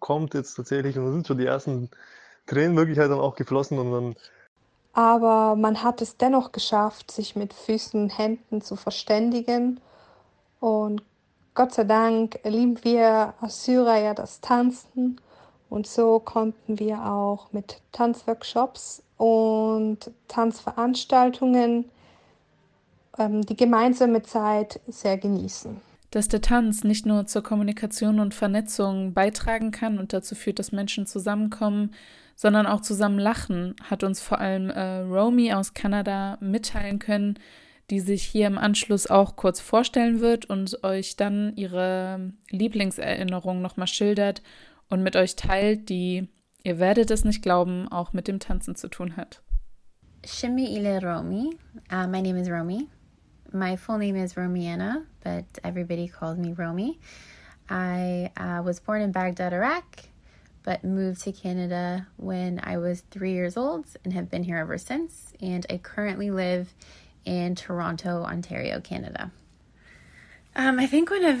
[0.00, 0.98] kommt jetzt tatsächlich.
[0.98, 1.90] Und da sind schon die ersten
[2.46, 4.16] Tränen wirklich halt dann auch geflossen und dann
[4.92, 9.80] aber man hat es dennoch geschafft, sich mit Füßen und Händen zu verständigen.
[10.60, 11.02] Und
[11.54, 15.20] Gott sei Dank lieben wir Assyrer ja das Tanzen.
[15.70, 21.90] Und so konnten wir auch mit Tanzworkshops und Tanzveranstaltungen
[23.18, 25.80] ähm, die gemeinsame Zeit sehr genießen.
[26.10, 30.72] Dass der Tanz nicht nur zur Kommunikation und Vernetzung beitragen kann und dazu führt, dass
[30.72, 31.94] Menschen zusammenkommen,
[32.36, 37.38] sondern auch zusammen lachen, hat uns vor allem äh, Romy aus Kanada mitteilen können,
[37.90, 43.86] die sich hier im Anschluss auch kurz vorstellen wird und euch dann ihre Lieblingserinnerung nochmal
[43.86, 44.42] schildert
[44.88, 46.28] und mit euch teilt, die,
[46.62, 49.42] ihr werdet es nicht glauben, auch mit dem Tanzen zu tun hat.
[50.24, 51.50] Shimi ile Romi.
[51.90, 52.88] Uh, my name is Romy.
[53.54, 56.98] My full name is Romiana, but everybody calls me Romy.
[57.68, 60.04] I uh, was born in Baghdad, Iraq,
[60.62, 64.78] but moved to Canada when I was three years old and have been here ever
[64.78, 65.34] since.
[65.42, 66.72] And I currently live
[67.26, 69.30] in Toronto, Ontario, Canada.
[70.56, 71.38] Um, I think one of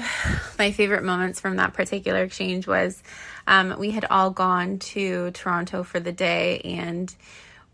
[0.58, 3.02] my favorite moments from that particular exchange was
[3.46, 7.14] um, we had all gone to Toronto for the day and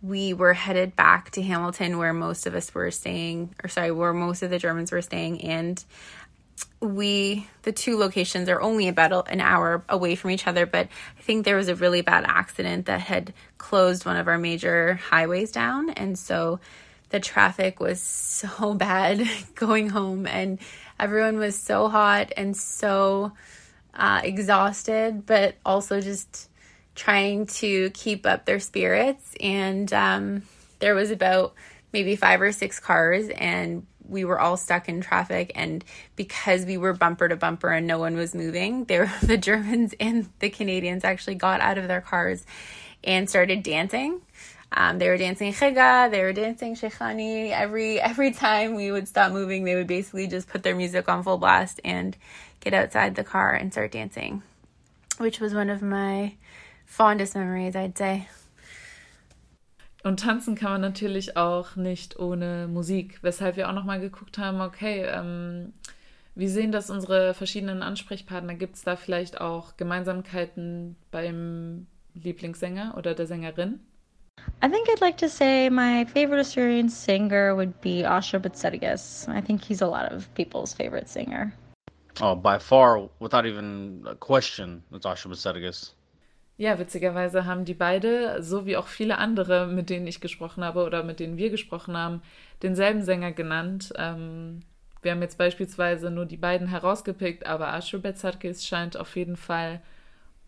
[0.03, 4.13] we were headed back to Hamilton where most of us were staying, or sorry, where
[4.13, 5.43] most of the Germans were staying.
[5.43, 5.83] And
[6.81, 11.23] we, the two locations are only about an hour away from each other, but I
[11.23, 15.51] think there was a really bad accident that had closed one of our major highways
[15.51, 15.91] down.
[15.91, 16.61] And so
[17.11, 20.59] the traffic was so bad going home, and
[21.01, 23.33] everyone was so hot and so
[23.95, 26.48] uh, exhausted, but also just
[26.99, 29.35] trying to keep up their spirits.
[29.41, 30.43] And um,
[30.81, 31.55] there was about
[31.93, 35.53] maybe five or six cars, and we were all stuck in traffic.
[35.55, 35.85] And
[36.17, 40.29] because we were bumper to bumper and no one was moving, there the Germans and
[40.41, 42.45] the Canadians actually got out of their cars
[43.05, 44.21] and started dancing.
[44.73, 47.53] Um, they were dancing chiga, they were dancing sheikhani.
[47.53, 51.23] Every every time we would stop moving, they would basically just put their music on
[51.23, 52.15] full blast and
[52.61, 54.43] get outside the car and start dancing,
[55.17, 56.35] which was one of my
[56.89, 58.27] fondest memories, I'd say.
[60.03, 64.61] Und tanzen kann man natürlich auch nicht ohne Musik, weshalb wir auch nochmal geguckt haben,
[64.61, 65.73] okay, ähm,
[66.35, 68.55] wie sehen das unsere verschiedenen Ansprechpartner?
[68.55, 73.81] Gibt es da vielleicht auch Gemeinsamkeiten beim Lieblingssänger oder der Sängerin?
[74.63, 79.29] I think I'd like to say my favorite Assyrian singer would be Asha Batsedigas.
[79.29, 81.53] I think he's a lot of people's favorite singer.
[82.21, 85.93] Oh, by far, without even a question, it's Asha Batsedigas.
[86.59, 90.85] Ja, witzigerweise haben die beide, so wie auch viele andere, mit denen ich gesprochen habe
[90.85, 92.21] oder mit denen wir gesprochen haben,
[92.63, 93.93] denselben Sänger genannt.
[93.97, 94.61] Ähm,
[95.01, 99.81] wir haben jetzt beispielsweise nur die beiden herausgepickt, aber Ashur Betzarkis scheint auf jeden Fall,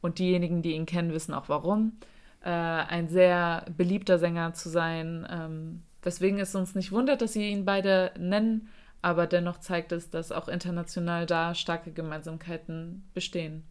[0.00, 1.92] und diejenigen, die ihn kennen, wissen auch warum,
[2.42, 5.26] äh, ein sehr beliebter Sänger zu sein.
[5.30, 8.68] Ähm, weswegen es uns nicht wundert, dass sie ihn beide nennen,
[9.02, 13.62] aber dennoch zeigt es, dass auch international da starke Gemeinsamkeiten bestehen.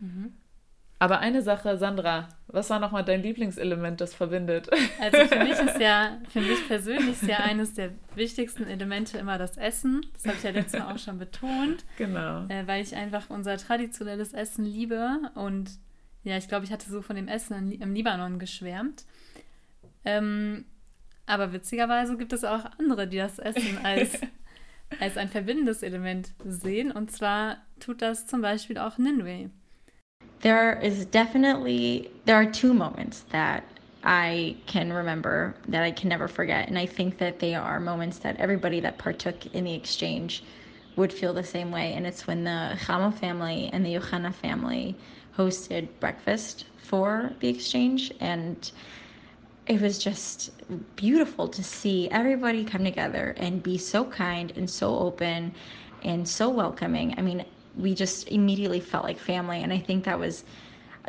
[0.00, 0.32] Mhm.
[0.98, 4.70] Aber eine Sache, Sandra, was war nochmal dein Lieblingselement, das verbindet?
[5.00, 9.36] Also für mich ist ja, für mich persönlich ist ja eines der wichtigsten Elemente immer
[9.36, 10.06] das Essen.
[10.14, 11.84] Das habe ich ja letztes Mal auch schon betont.
[11.98, 12.46] Genau.
[12.48, 15.70] Äh, weil ich einfach unser traditionelles Essen liebe und
[16.22, 19.04] ja, ich glaube, ich hatte so von dem Essen im Libanon geschwärmt.
[20.06, 20.64] Ähm,
[21.26, 24.20] aber witzigerweise gibt es auch andere, die das Essen als,
[25.00, 26.92] als ein verbindendes Element sehen.
[26.92, 29.50] Und zwar tut das zum Beispiel auch Ninway.
[30.40, 33.64] There is definitely, there are two moments that
[34.02, 36.68] I can remember that I can never forget.
[36.68, 40.44] And I think that they are moments that everybody that partook in the exchange
[40.96, 41.94] would feel the same way.
[41.94, 44.96] And it's when the Chama family and the Yochana family
[45.36, 48.70] hosted breakfast for the exchange and
[49.66, 50.50] it was just
[50.96, 55.54] beautiful to see everybody come together and be so kind and so open
[56.02, 57.14] and so welcoming.
[57.16, 57.44] I mean,
[57.78, 59.62] we just immediately felt like family.
[59.62, 60.44] And I think that was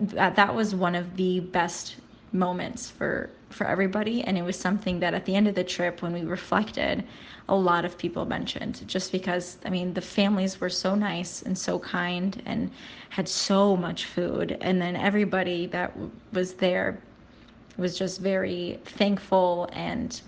[0.01, 1.97] that that was one of the best
[2.31, 4.23] moments for for everybody.
[4.23, 7.03] And it was something that at the end of the trip when we reflected
[7.47, 11.55] a lot of people mentioned just because i mean the families were so nice and
[11.55, 12.71] so kind and
[13.09, 14.57] had so much food.
[14.61, 16.99] And then everybody that w- was there
[17.77, 20.21] was just very thankful and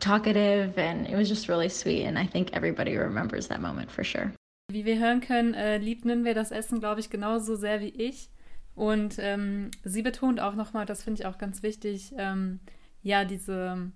[0.00, 0.78] talkative.
[0.78, 2.04] And it was just really sweet.
[2.04, 4.32] And i think everybody remembers that moment for sure
[4.72, 8.30] Wie wir hören können, äh, liebt Ninwe das Essen, glaube ich, genauso sehr wie ich.
[8.74, 12.60] Und ähm, sie betont auch nochmal, das finde ich auch ganz wichtig, ähm,
[13.02, 13.90] ja, diese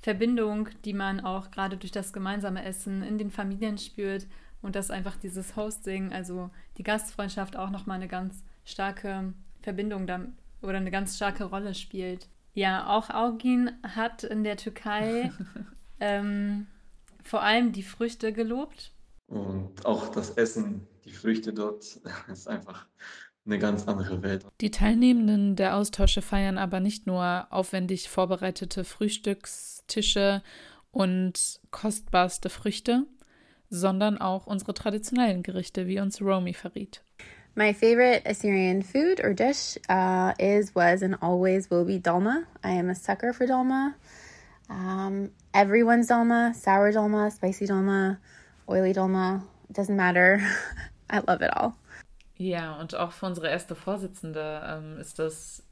[0.00, 4.26] Verbindung, die man auch gerade durch das gemeinsame Essen in den Familien spürt
[4.60, 10.20] und dass einfach dieses Hosting, also die Gastfreundschaft auch nochmal eine ganz starke Verbindung da,
[10.62, 12.28] oder eine ganz starke Rolle spielt.
[12.54, 15.30] Ja, auch Augin hat in der Türkei
[16.00, 16.66] ähm,
[17.22, 18.92] vor allem die Früchte gelobt.
[19.34, 22.00] Und auch das Essen, die Früchte dort,
[22.32, 22.86] ist einfach
[23.44, 24.46] eine ganz andere Welt.
[24.60, 30.42] Die Teilnehmenden der Austausche feiern aber nicht nur aufwendig vorbereitete Frühstückstische
[30.92, 33.06] und kostbarste Früchte,
[33.70, 37.02] sondern auch unsere traditionellen Gerichte, wie uns Romy verriet.
[37.56, 42.44] My favorite Assyrian food or dish uh, is, was, and always will be dolma.
[42.64, 43.94] I am a sucker for dolma.
[44.70, 48.18] Um, everyone's dolma sour dolma, spicy dolma,
[48.66, 49.42] oily dolma.
[49.68, 50.40] It doesn't matter.
[51.12, 51.74] I love it all.
[52.36, 55.62] Ja, und auch für unsere erste Vorsitzende ähm, ist das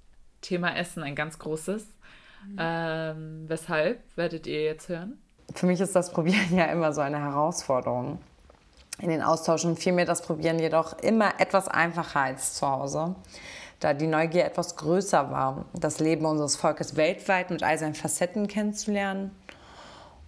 [0.40, 1.85] Thema Essen ein ganz großes.
[2.46, 2.57] Mhm.
[2.59, 5.18] Ähm, weshalb werdet ihr jetzt hören?
[5.55, 8.18] Für mich ist das Probieren ja immer so eine Herausforderung
[9.00, 13.16] in den Austausch und fiel mir das Probieren jedoch immer etwas einfacher als zu Hause,
[13.81, 18.46] da die Neugier etwas größer war, das Leben unseres Volkes weltweit mit all seinen Facetten
[18.46, 19.33] kennenzulernen.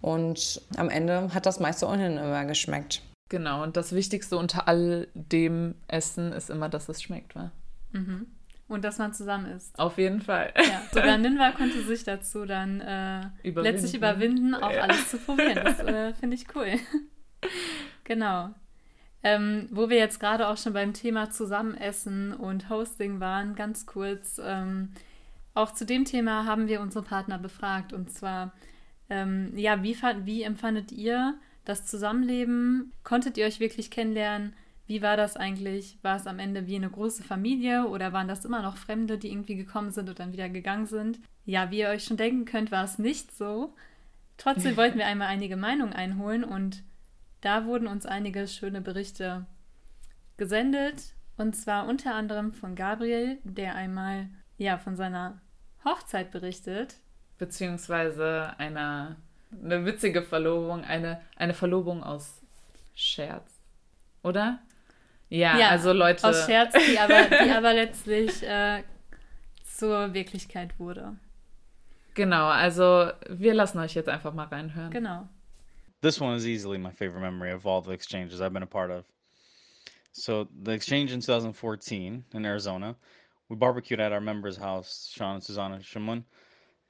[0.04, 3.00] Und am Ende hat das meiste ohnehin immer geschmeckt.
[3.30, 7.52] Genau, und das Wichtigste unter all dem Essen ist immer, dass es schmeckt, wa?
[7.92, 8.26] Mhm.
[8.68, 9.78] Und dass man zusammen isst.
[9.78, 10.52] Auf jeden Fall.
[10.56, 13.62] Ja, sogar Ninva konnte sich dazu dann äh, überwinden.
[13.62, 14.82] letztlich überwinden, auch ja.
[14.82, 15.60] alles zu probieren.
[15.64, 16.74] Das äh, finde ich cool.
[18.04, 18.50] genau.
[19.22, 24.38] Ähm, wo wir jetzt gerade auch schon beim Thema Zusammenessen und Hosting waren, ganz kurz.
[24.44, 24.90] Ähm,
[25.54, 27.94] auch zu dem Thema haben wir unsere Partner befragt.
[27.94, 28.52] Und zwar,
[29.10, 32.92] ähm, ja, wie, wie empfandet ihr das Zusammenleben?
[33.02, 34.54] Konntet ihr euch wirklich kennenlernen?
[34.86, 35.98] Wie war das eigentlich?
[36.02, 39.30] War es am Ende wie eine große Familie oder waren das immer noch Fremde, die
[39.30, 41.20] irgendwie gekommen sind und dann wieder gegangen sind?
[41.46, 43.74] Ja, wie ihr euch schon denken könnt, war es nicht so.
[44.36, 46.82] Trotzdem wollten wir einmal einige Meinungen einholen und
[47.40, 49.46] da wurden uns einige schöne Berichte
[50.36, 51.14] gesendet.
[51.36, 55.40] Und zwar unter anderem von Gabriel, der einmal ja von seiner
[55.84, 56.96] Hochzeit berichtet.
[57.38, 59.16] Beziehungsweise einer
[59.62, 62.40] eine witzige Verlobung, eine, eine Verlobung aus
[62.94, 63.61] Scherz.
[64.23, 64.59] Oder?
[65.29, 66.27] Ja, ja, also Leute.
[66.27, 68.83] Aus Scherz, die aber, die aber letztlich äh,
[69.64, 71.16] zur Wirklichkeit wurde.
[72.14, 74.90] Genau, also wir lassen euch jetzt einfach mal reinhören.
[74.90, 75.29] Genau.
[76.01, 78.90] This one is easily my favorite memory of all the exchanges I've been a part
[78.90, 79.05] of.
[80.12, 82.94] So, the exchange in 2014 in Arizona,
[83.49, 86.23] we barbecued at our member's house, Sean and Susanna Shamun,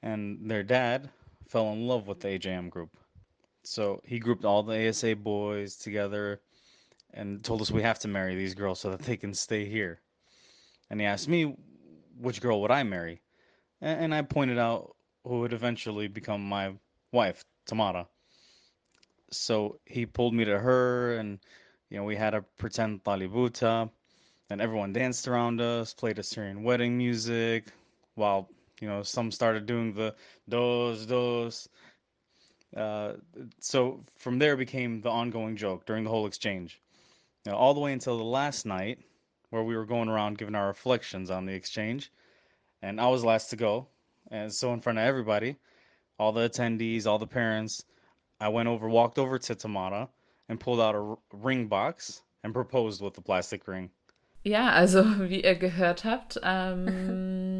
[0.05, 1.09] and their dad
[1.49, 2.95] fell in love with the AJM group.
[3.63, 6.39] So, he grouped all the ASA boys together
[7.13, 9.99] and told us we have to marry these girls so that they can stay here.
[10.89, 11.55] And he asked me,
[12.19, 13.21] which girl would I marry?
[13.81, 16.73] And I pointed out who would eventually become my
[17.11, 18.07] wife, Tamara.
[19.31, 21.39] So he pulled me to her, and
[21.89, 23.89] you know we had a pretend talibuta,
[24.49, 27.65] and everyone danced around us, played Assyrian wedding music,
[28.13, 28.49] while
[28.81, 30.15] you know some started doing the
[30.49, 31.69] dos dos.
[32.75, 33.13] Uh,
[33.59, 36.81] so from there became the ongoing joke during the whole exchange
[37.45, 38.99] know, all the way until the last night
[39.49, 42.11] where we were going around giving our reflections on the exchange.
[42.81, 43.87] And I was last to go.
[44.31, 45.55] And so, in front of everybody,
[46.17, 47.83] all the attendees, all the parents,
[48.39, 50.09] I went over, walked over to Tamara
[50.49, 53.91] and pulled out a ring box and proposed with the plastic ring.
[54.43, 56.87] Ja, also wie ihr gehört habt, ähm,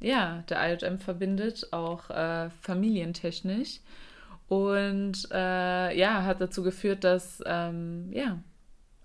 [0.00, 3.80] ja, der IJM verbindet auch äh, familientechnisch
[4.48, 8.38] und äh, ja, hat dazu geführt, dass ähm, ja,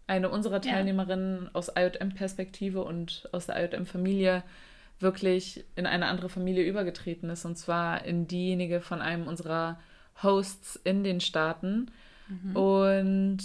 [0.07, 1.49] eine unserer Teilnehmerinnen ja.
[1.53, 4.43] aus IJM-Perspektive und aus der IJM-Familie
[4.99, 7.45] wirklich in eine andere Familie übergetreten ist.
[7.45, 9.79] Und zwar in diejenige von einem unserer
[10.21, 11.91] Hosts in den Staaten.
[12.27, 12.55] Mhm.
[12.55, 13.43] Und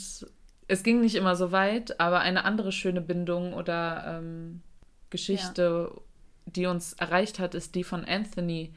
[0.69, 4.63] es ging nicht immer so weit, aber eine andere schöne Bindung oder ähm,
[5.11, 6.01] Geschichte, ja.
[6.57, 8.73] Die uns erreicht hat, ist die von Anthony,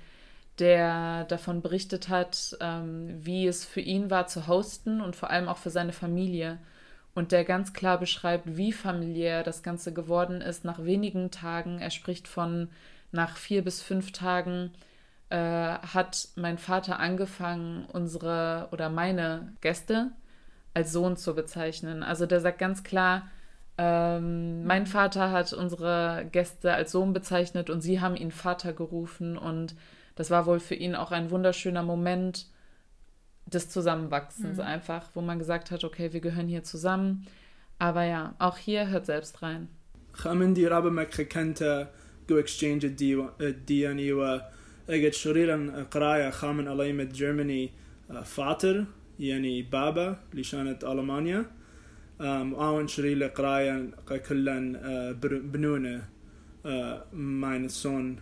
[0.60, 5.48] der davon berichtet hat, ähm, wie es für ihn war zu hosten und vor allem
[5.48, 6.60] auch für seine Familie
[7.14, 11.80] und der ganz klar beschreibt, wie familiär das Ganze geworden ist nach wenigen Tagen.
[11.80, 12.70] Er spricht von
[13.12, 14.72] nach vier bis fünf Tagen
[15.32, 20.12] äh, hat mein Vater angefangen, unsere oder meine Gäste
[20.74, 22.04] als Sohn zu bezeichnen.
[22.04, 23.30] Also der sagt ganz klar,
[23.81, 29.37] ähm, mein Vater hat unsere Gäste als Sohn bezeichnet und sie haben ihn Vater gerufen
[29.37, 29.75] und
[30.15, 32.47] das war wohl für ihn auch ein wunderschöner Moment,
[33.47, 34.63] des Zusammenwachsens mhm.
[34.63, 37.27] einfach, wo man gesagt hat, okay, wir gehören hier zusammen.
[37.79, 39.69] Aber ja, auch hier hört selbst rein.
[40.13, 41.91] خمندي رابع مكركنتا
[42.29, 42.85] جو اكسشينج
[43.41, 44.41] الدياني و
[44.89, 47.71] اجت شريرا قراية خامن عليمة جيرماني
[48.25, 48.85] فاتر
[49.19, 51.45] يعني بابا لشانة ألمانيا
[52.21, 53.91] وآون شريلة قراية
[54.29, 54.81] كلن
[55.23, 56.03] بنونة
[57.13, 58.17] ماين السون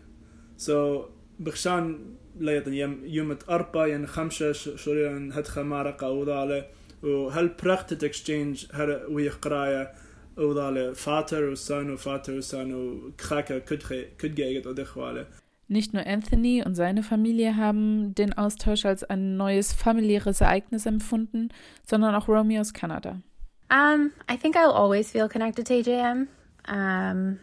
[0.57, 1.05] سو
[1.39, 1.99] بخشان
[2.41, 6.67] ليطن يم يومت أربا ين خمسة شوريان هدخل مارقة وذالة
[7.03, 9.93] وهل براكتت اكسشينج هر ويخ قراية
[10.37, 13.59] وذالة فاتر وسان وفاتر وسان وكخاكا
[14.19, 15.27] كدجيجت ودخوالة
[15.67, 21.49] Nicht nur Anthony und seine Familie haben den Austausch als ein neues familiäres Ereignis empfunden,
[21.87, 23.23] sondern auch Romy aus Kanada.
[23.70, 26.28] Um, I think I'll always feel connected to AJM.
[26.66, 27.40] Um,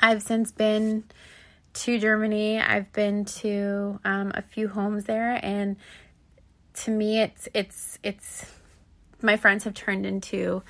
[0.00, 1.04] I've since been
[1.74, 2.60] to Germany.
[2.60, 5.76] I've been to um, a few homes there, and
[6.74, 8.46] to me, it's it's it's
[9.20, 10.62] my friends have turned into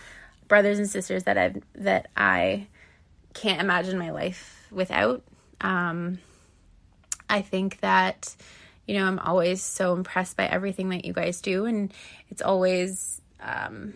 [0.48, 2.66] brothers and sisters that I've that I
[3.34, 5.22] can't imagine my life without.
[5.60, 6.18] Um,
[7.30, 8.34] I think that
[8.86, 11.92] you know I'm always so impressed by everything that you guys do, and
[12.28, 13.94] it's always um,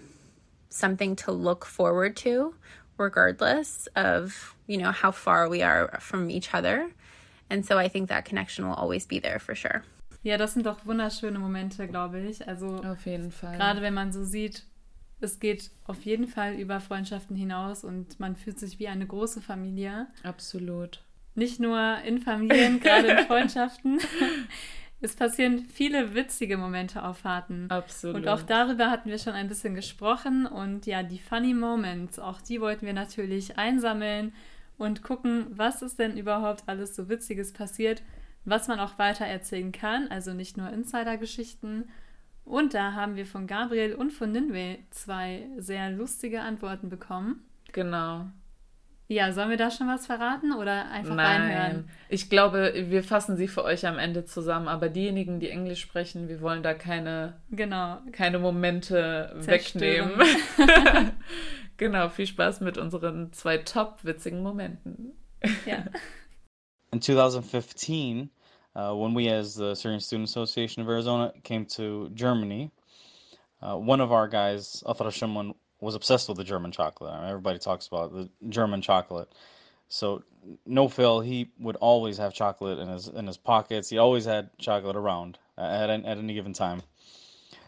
[0.77, 2.55] something to look forward to,
[2.99, 6.91] regardless of you know how far we are from each other.
[7.49, 9.83] And so I think that connection will always be there for sure.
[10.23, 12.49] Ja, das sind doch wunderschöne Momente, glaube ich.
[12.49, 13.57] Also auf jeden Fall.
[13.57, 14.65] Gerade wenn man so sieht,
[15.21, 19.41] es geht auf jeden Fall über Freundschaften hinaus und man fühlt sich wie eine große
[19.41, 20.09] Familie.
[20.25, 21.03] Absolut.
[21.37, 24.01] Nicht nur in Familien, gerade in Freundschaften.
[25.01, 27.71] Es passieren viele witzige Momente auf Fahrten.
[27.71, 28.17] Absolut.
[28.17, 30.47] Und auch darüber hatten wir schon ein bisschen gesprochen.
[30.47, 34.33] Und ja, die Funny Moments, auch die wollten wir natürlich einsammeln
[34.79, 38.03] und gucken, was ist denn überhaupt alles so Witziges passiert,
[38.45, 40.09] was man auch weiter erzählen kann.
[40.09, 41.89] Also nicht nur Insider-Geschichten.
[42.45, 47.45] Und da haben wir von Gabriel und von Ninwe zwei sehr lustige Antworten bekommen.
[47.73, 48.27] Genau.
[49.09, 51.43] Ja, sollen wir da schon was verraten oder einfach Nein.
[51.43, 51.91] reinhören?
[52.09, 56.29] Ich glaube, wir fassen sie für euch am Ende zusammen, aber diejenigen, die Englisch sprechen,
[56.29, 57.99] wir wollen da keine, genau.
[58.11, 60.19] keine Momente Zerstören.
[60.19, 61.13] wegnehmen.
[61.77, 65.13] genau, viel Spaß mit unseren zwei top witzigen Momenten.
[65.67, 65.85] Ja.
[66.93, 68.31] In 2015,
[68.75, 72.71] uh, when we, as the Syrian Student Association of Arizona, came to Germany,
[73.61, 77.13] uh, one of our guys, Athra Shimon, was obsessed with the German chocolate.
[77.13, 79.33] I mean, everybody talks about the German chocolate.
[79.89, 80.23] So,
[80.65, 83.89] no fail, he would always have chocolate in his in his pockets.
[83.89, 86.83] He always had chocolate around at at, any given time.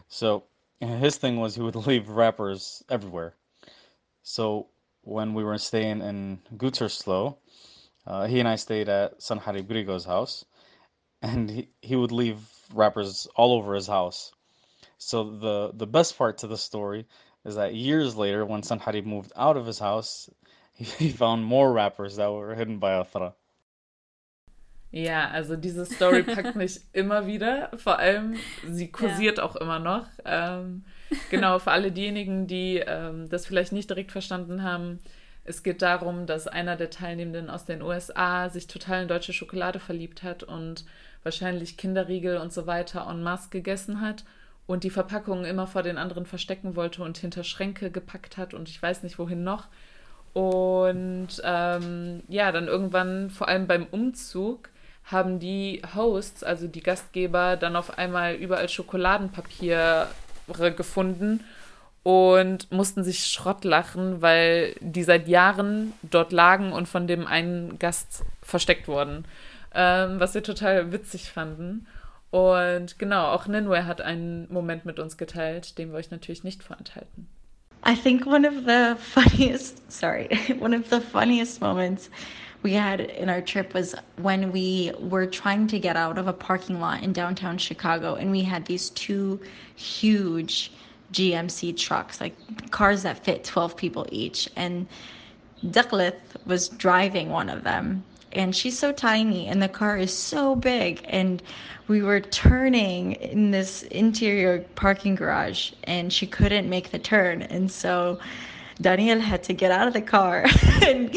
[0.07, 0.43] So,
[0.79, 3.35] his thing was he would leave wrappers everywhere.
[4.23, 4.67] So,
[5.01, 7.37] when we were staying in Gütersloh,
[8.05, 10.45] uh, he and I stayed at San Harib Grigo's house,
[11.21, 12.39] and he, he would leave
[12.73, 14.31] wrappers all over his house.
[14.97, 17.07] So the the best part to the story
[17.49, 20.29] is that years later, when San Harib moved out of his house,
[20.73, 23.33] he, found more wrappers that were hidden by Athra.
[24.91, 27.69] Ja, also diese Story packt mich immer wieder.
[27.77, 28.37] Vor allem,
[28.67, 29.43] sie kursiert ja.
[29.43, 30.07] auch immer noch.
[30.25, 30.83] Ähm,
[31.29, 34.99] genau, für alle diejenigen, die ähm, das vielleicht nicht direkt verstanden haben,
[35.43, 39.79] es geht darum, dass einer der Teilnehmenden aus den USA sich total in deutsche Schokolade
[39.79, 40.85] verliebt hat und
[41.23, 44.23] wahrscheinlich Kinderriegel und so weiter en masse gegessen hat
[44.69, 48.69] und die Verpackungen immer vor den anderen verstecken wollte und hinter Schränke gepackt hat und
[48.69, 49.65] ich weiß nicht wohin noch.
[50.33, 54.69] Und ähm, ja, dann irgendwann, vor allem beim Umzug,
[55.05, 60.07] haben die Hosts, also die Gastgeber, dann auf einmal überall Schokoladenpapiere
[60.77, 61.43] gefunden
[62.03, 67.79] und mussten sich Schrott lachen, weil die seit Jahren dort lagen und von dem einen
[67.79, 69.25] Gast versteckt wurden.
[69.73, 71.87] Ähm, was wir total witzig fanden.
[72.31, 76.63] Und genau, auch Ninwe hat einen Moment mit uns geteilt, den wir euch natürlich nicht
[76.63, 77.27] vorenthalten.
[77.85, 82.09] I think one of the funniest, sorry, one of the funniest moments
[82.61, 86.33] we had in our trip was when we were trying to get out of a
[86.33, 89.39] parking lot in downtown Chicago and we had these two
[89.75, 90.71] huge
[91.13, 92.35] GMC trucks, like
[92.71, 94.49] cars that fit 12 people each.
[94.55, 94.87] And
[95.71, 98.03] Ducklith was driving one of them.
[98.31, 101.01] And she's so tiny, and the car is so big.
[101.09, 101.41] And
[101.87, 107.41] we were turning in this interior parking garage, and she couldn't make the turn.
[107.41, 108.19] And so
[108.81, 110.45] Daniel had to get out of the car
[110.85, 111.15] and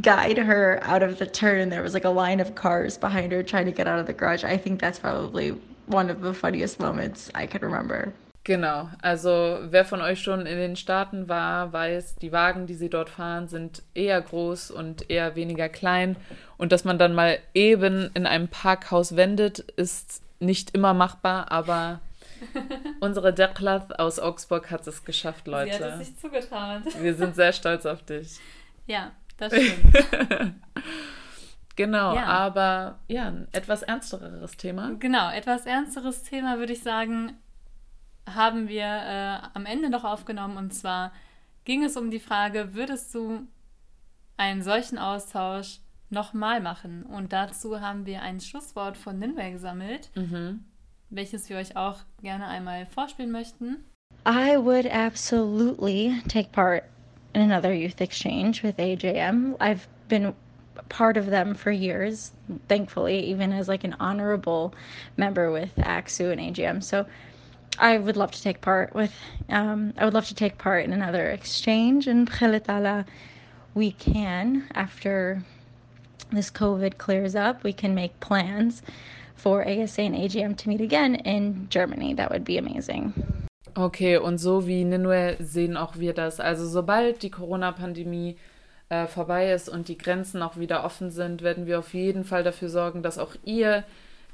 [0.00, 1.60] guide her out of the turn.
[1.60, 4.06] And there was like a line of cars behind her trying to get out of
[4.06, 4.44] the garage.
[4.44, 5.50] I think that's probably
[5.86, 8.14] one of the funniest moments I can remember.
[8.46, 12.90] Genau, also wer von euch schon in den Staaten war, weiß, die Wagen, die sie
[12.90, 16.16] dort fahren, sind eher groß und eher weniger klein.
[16.58, 22.00] Und dass man dann mal eben in einem Parkhaus wendet, ist nicht immer machbar, aber
[23.00, 25.78] unsere Deklath aus Augsburg hat es geschafft, Leute.
[25.78, 26.82] Sie hat es sich zugetraut.
[27.00, 28.38] Wir sind sehr stolz auf dich.
[28.86, 29.94] Ja, das stimmt.
[31.76, 32.24] genau, Ja.
[32.26, 34.92] aber ja, ein etwas ernstereres Thema.
[34.98, 37.32] Genau, etwas ernsteres Thema würde ich sagen,
[38.28, 40.56] haben wir äh, am Ende noch aufgenommen.
[40.56, 41.12] Und zwar
[41.64, 43.46] ging es um die Frage, würdest du
[44.36, 45.78] einen solchen Austausch
[46.10, 47.02] nochmal machen?
[47.04, 50.64] Und dazu haben wir ein Schlusswort von Ninway gesammelt, Mhm.
[51.10, 53.84] welches wir euch auch gerne einmal vorspielen möchten.
[54.26, 56.84] I would absolutely take part
[57.34, 59.56] in another youth exchange with AJM.
[59.60, 60.32] I've been
[60.88, 62.32] part of them for years,
[62.68, 64.72] thankfully, even as like an honorable
[65.16, 66.80] member with AXU and AGM.
[66.82, 67.04] So
[67.78, 69.12] I would love to take part with,
[69.48, 72.06] um, I would love to take part in another exchange.
[72.06, 73.04] And Ta'ala,
[73.74, 75.42] we can, after
[76.30, 78.82] this COVID clears up, we can make plans.
[79.44, 82.14] for ASA and AGM to meet again in Germany.
[82.14, 83.12] That would be amazing.
[83.76, 86.40] Okay, und so wie Ninue sehen auch wir das.
[86.40, 88.36] Also sobald die Corona-Pandemie
[88.88, 92.42] äh, vorbei ist und die Grenzen auch wieder offen sind, werden wir auf jeden Fall
[92.42, 93.84] dafür sorgen, dass auch ihr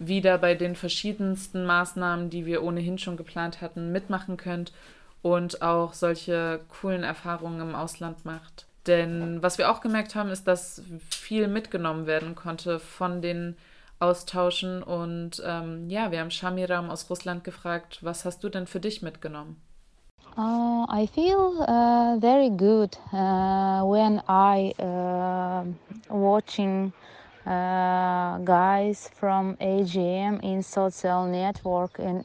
[0.00, 4.72] wieder bei den verschiedensten Maßnahmen, die wir ohnehin schon geplant hatten, mitmachen könnt
[5.22, 8.66] und auch solche coolen Erfahrungen im Ausland macht.
[8.86, 13.56] Denn was wir auch gemerkt haben, ist, dass viel mitgenommen werden konnte von den
[13.98, 14.82] Austauschen.
[14.82, 19.02] Und ähm, ja, wir haben Shamiram aus Russland gefragt, was hast du denn für dich
[19.02, 19.60] mitgenommen?
[20.38, 25.64] Uh, I feel uh, very good uh, when I uh,
[26.08, 26.92] watching
[28.44, 32.24] guys from AGM in social network in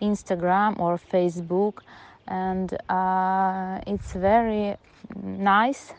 [0.00, 1.82] Instagram or Facebook,
[2.26, 4.76] and uh, it's very
[5.22, 5.92] nice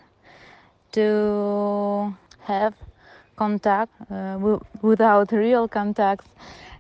[0.93, 2.74] to have
[3.36, 6.30] contact uh, without real contacts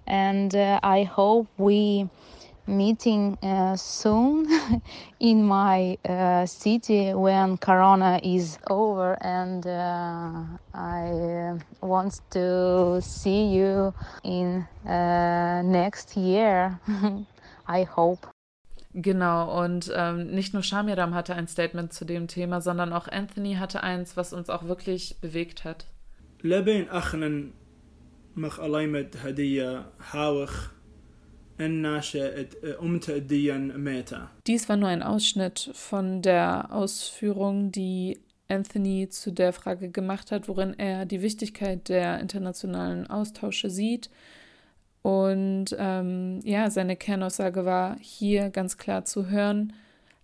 [0.05, 2.07] and uh, i hope we
[2.66, 4.46] meeting uh, soon
[5.20, 10.44] in my uh, city when corona is over and uh,
[10.74, 13.92] i want to see you
[14.22, 16.78] in uh, next year
[17.66, 18.26] i hope
[18.94, 23.54] Genau, und ähm, nicht nur Shamiram hatte ein Statement zu dem Thema, sondern auch Anthony
[23.54, 25.86] hatte eins, was uns auch wirklich bewegt hat.
[26.42, 27.50] لبين أخنا
[28.36, 30.70] مخ ألايمد هدية حاوخ
[34.47, 40.47] dies war nur ein Ausschnitt von der Ausführung, die Anthony zu der Frage gemacht hat,
[40.47, 44.09] worin er die Wichtigkeit der internationalen Austausche sieht.
[45.01, 49.73] Und ähm, ja, seine Kernaussage war hier ganz klar zu hören,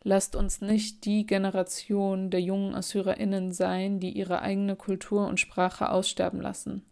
[0.04, 5.90] lasst uns nicht die Generation der jungen Assyrerinnen sein, die ihre eigene Kultur und Sprache
[5.90, 6.84] aussterben lassen.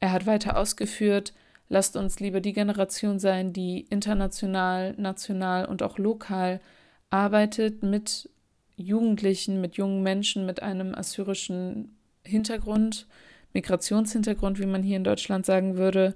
[0.00, 1.32] Er hat weiter ausgeführt,
[1.70, 6.60] lasst uns lieber die Generation sein, die international, national und auch lokal
[7.08, 8.28] arbeitet mit
[8.76, 13.06] Jugendlichen, mit jungen Menschen mit einem assyrischen Hintergrund,
[13.54, 16.14] Migrationshintergrund, wie man hier in Deutschland sagen würde,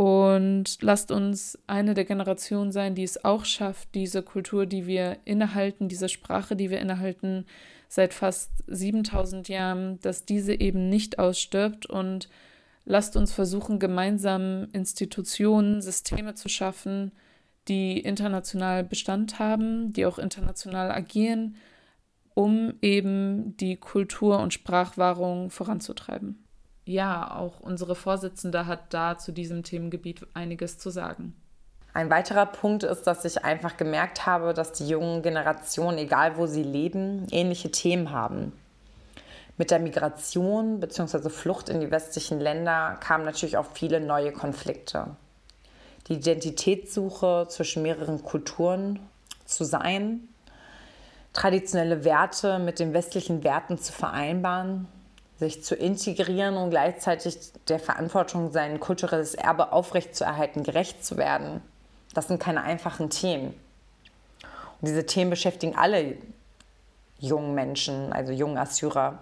[0.00, 5.16] und lasst uns eine der Generationen sein, die es auch schafft, diese Kultur, die wir
[5.24, 7.46] innehalten, diese Sprache, die wir innehalten
[7.88, 11.86] seit fast 7000 Jahren, dass diese eben nicht ausstirbt.
[11.86, 12.28] Und
[12.88, 17.12] lasst uns versuchen, gemeinsam Institutionen, Systeme zu schaffen,
[17.68, 21.56] die international Bestand haben, die auch international agieren,
[22.34, 26.44] um eben die Kultur- und Sprachwahrung voranzutreiben
[26.88, 31.34] ja, auch unsere Vorsitzende hat da zu diesem Themengebiet einiges zu sagen.
[31.92, 36.46] Ein weiterer Punkt ist, dass ich einfach gemerkt habe, dass die jungen Generationen, egal wo
[36.46, 38.52] sie leben, ähnliche Themen haben.
[39.58, 41.28] Mit der Migration bzw.
[41.30, 45.08] Flucht in die westlichen Länder kamen natürlich auch viele neue Konflikte.
[46.06, 49.00] Die Identitätssuche zwischen mehreren Kulturen
[49.44, 50.28] zu sein,
[51.32, 54.86] traditionelle Werte mit den westlichen Werten zu vereinbaren,
[55.38, 57.36] sich zu integrieren und gleichzeitig
[57.66, 61.62] der Verantwortung, sein kulturelles Erbe aufrechtzuerhalten, gerecht zu werden.
[62.14, 63.54] Das sind keine einfachen Themen.
[64.80, 66.16] Und diese Themen beschäftigen alle
[67.18, 69.18] jungen Menschen, also jungen Assyrer,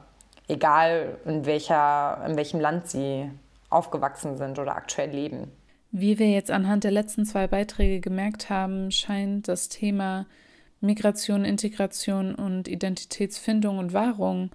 [0.48, 3.30] egal in, welcher, in welchem Land sie
[3.70, 5.50] aufgewachsen sind oder aktuell leben.
[5.90, 10.26] Wie wir jetzt anhand der letzten zwei Beiträge gemerkt haben, scheint das Thema
[10.80, 14.50] Migration, Integration und Identitätsfindung und Wahrung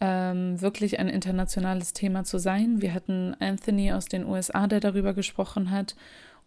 [0.00, 2.82] ähm, wirklich ein internationales Thema zu sein.
[2.82, 5.96] Wir hatten Anthony aus den USA, der darüber gesprochen hat,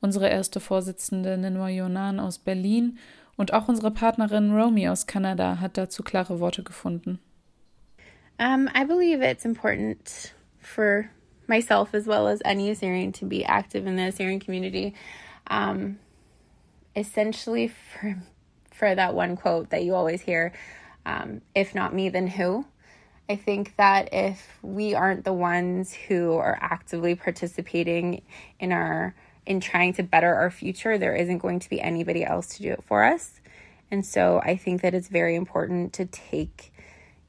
[0.01, 2.97] unsere erste Vorsitzende Nenwa Yonan aus Berlin
[3.35, 7.19] und auch unsere Partnerin Romy aus Kanada hat dazu klare Worte gefunden.
[8.39, 11.09] Um, I believe it's important for
[11.47, 14.93] myself as well as any Assyrian to be active in the Assyrian community.
[15.47, 15.99] Um,
[16.95, 18.17] essentially, for
[18.71, 20.53] for that one quote that you always hear,
[21.05, 22.65] um, "If not me, then who?"
[23.29, 28.21] I think that if we aren't the ones who are actively participating
[28.59, 29.15] in our
[29.45, 32.71] in trying to better our future, there isn't going to be anybody else to do
[32.71, 33.39] it for us.
[33.89, 36.73] And so I think that it's very important to take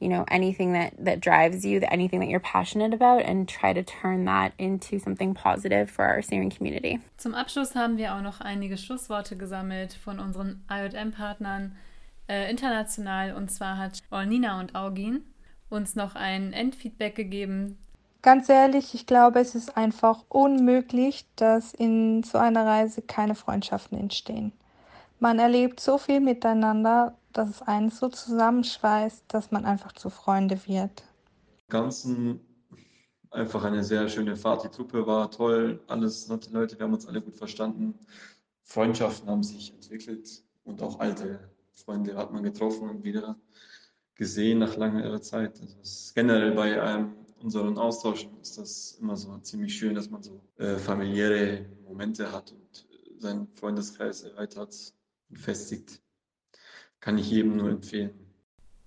[0.01, 3.73] you know anything that that drives you that anything that you're passionate about and try
[3.73, 7.01] to turn that into something positive for our Syrian community.
[7.17, 11.77] Zum Abschluss haben wir auch noch einige Schlussworte gesammelt von unseren IOM Partnern
[12.29, 15.23] äh, international und zwar hat Nina und Augin
[15.71, 17.79] uns noch ein Endfeedback gegeben.
[18.23, 23.99] Ganz ehrlich, ich glaube, es ist einfach unmöglich, dass in so einer Reise keine Freundschaften
[23.99, 24.53] entstehen.
[25.21, 30.59] Man erlebt so viel miteinander, dass es einen so zusammenschweißt, dass man einfach zu Freunde
[30.67, 31.03] wird.
[31.69, 32.41] Ganzen
[33.31, 34.65] einfach eine sehr schöne Fahrt.
[34.65, 37.95] Die Truppe war toll, alles nette Leute, wir haben uns alle gut verstanden.
[38.63, 41.41] Freundschaften haben sich entwickelt und auch alte
[41.75, 43.37] Freunde hat man getroffen und wieder
[44.15, 45.61] gesehen nach langer Zeit.
[45.61, 50.41] Also generell bei einem unseren Austauschen ist das immer so ziemlich schön, dass man so
[50.57, 52.87] äh, familiäre Momente hat und
[53.21, 54.75] seinen Freundeskreis erweitert
[55.33, 56.01] festigt.
[57.01, 58.11] Kann ich jedem nur empfehlen.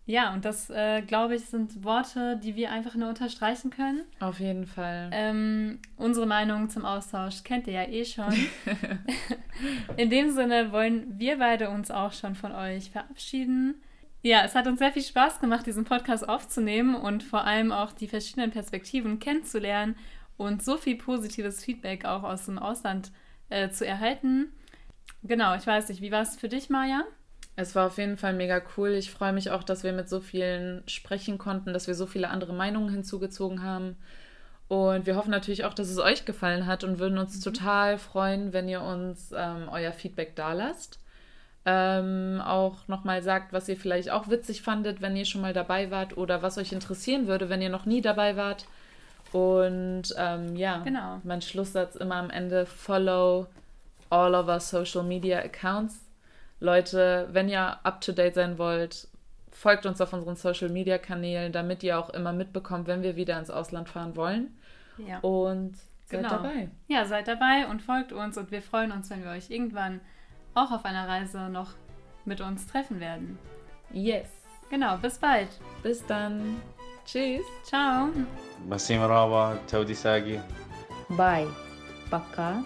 [0.06, 4.02] Ja, und das, äh, glaube ich, sind Worte, die wir einfach nur unterstreichen können.
[4.20, 5.10] Auf jeden Fall.
[5.14, 8.34] Ähm, unsere Meinung zum Austausch kennt ihr ja eh schon.
[9.98, 13.76] In dem Sinne wollen wir beide uns auch schon von euch verabschieden.
[14.24, 17.92] Ja, es hat uns sehr viel Spaß gemacht, diesen Podcast aufzunehmen und vor allem auch
[17.92, 19.96] die verschiedenen Perspektiven kennenzulernen
[20.36, 23.12] und so viel positives Feedback auch aus dem Ausland
[23.50, 24.52] äh, zu erhalten.
[25.24, 27.04] Genau, ich weiß nicht, wie war es für dich, Maja?
[27.56, 28.89] Es war auf jeden Fall mega cool.
[28.91, 32.30] Ich freue mich auch, dass wir mit so vielen sprechen konnten, dass wir so viele
[32.30, 33.97] andere Meinungen hinzugezogen haben.
[34.68, 37.41] Und wir hoffen natürlich auch, dass es euch gefallen hat und würden uns mhm.
[37.41, 40.99] total freuen, wenn ihr uns ähm, euer Feedback dalasst.
[41.66, 45.91] Ähm, auch nochmal sagt, was ihr vielleicht auch witzig fandet, wenn ihr schon mal dabei
[45.91, 48.66] wart oder was euch interessieren würde, wenn ihr noch nie dabei wart.
[49.32, 51.20] Und ähm, ja, genau.
[51.24, 53.47] mein Schlusssatz immer am Ende: Follow
[54.12, 56.05] all of our social media accounts.
[56.59, 59.07] Leute, wenn ihr up to date sein wollt,
[59.51, 63.39] folgt uns auf unseren Social Media Kanälen, damit ihr auch immer mitbekommt, wenn wir wieder
[63.39, 64.55] ins Ausland fahren wollen.
[64.97, 65.20] Ja.
[65.20, 66.30] Und seid genau.
[66.30, 66.70] dabei.
[66.88, 70.01] Ja, seid dabei und folgt uns und wir freuen uns, wenn wir euch irgendwann
[70.53, 71.72] auch auf einer Reise noch
[72.26, 73.39] mit uns treffen werden.
[73.91, 74.30] Yes.
[74.70, 75.49] Genau, bis bald.
[75.84, 76.62] Bis dann.
[77.05, 77.45] Tschüss.
[77.64, 78.09] Ciao.
[78.70, 80.39] Basim Rawa, Taudi Sagi.
[81.09, 81.47] Bye.
[82.09, 82.64] Paka.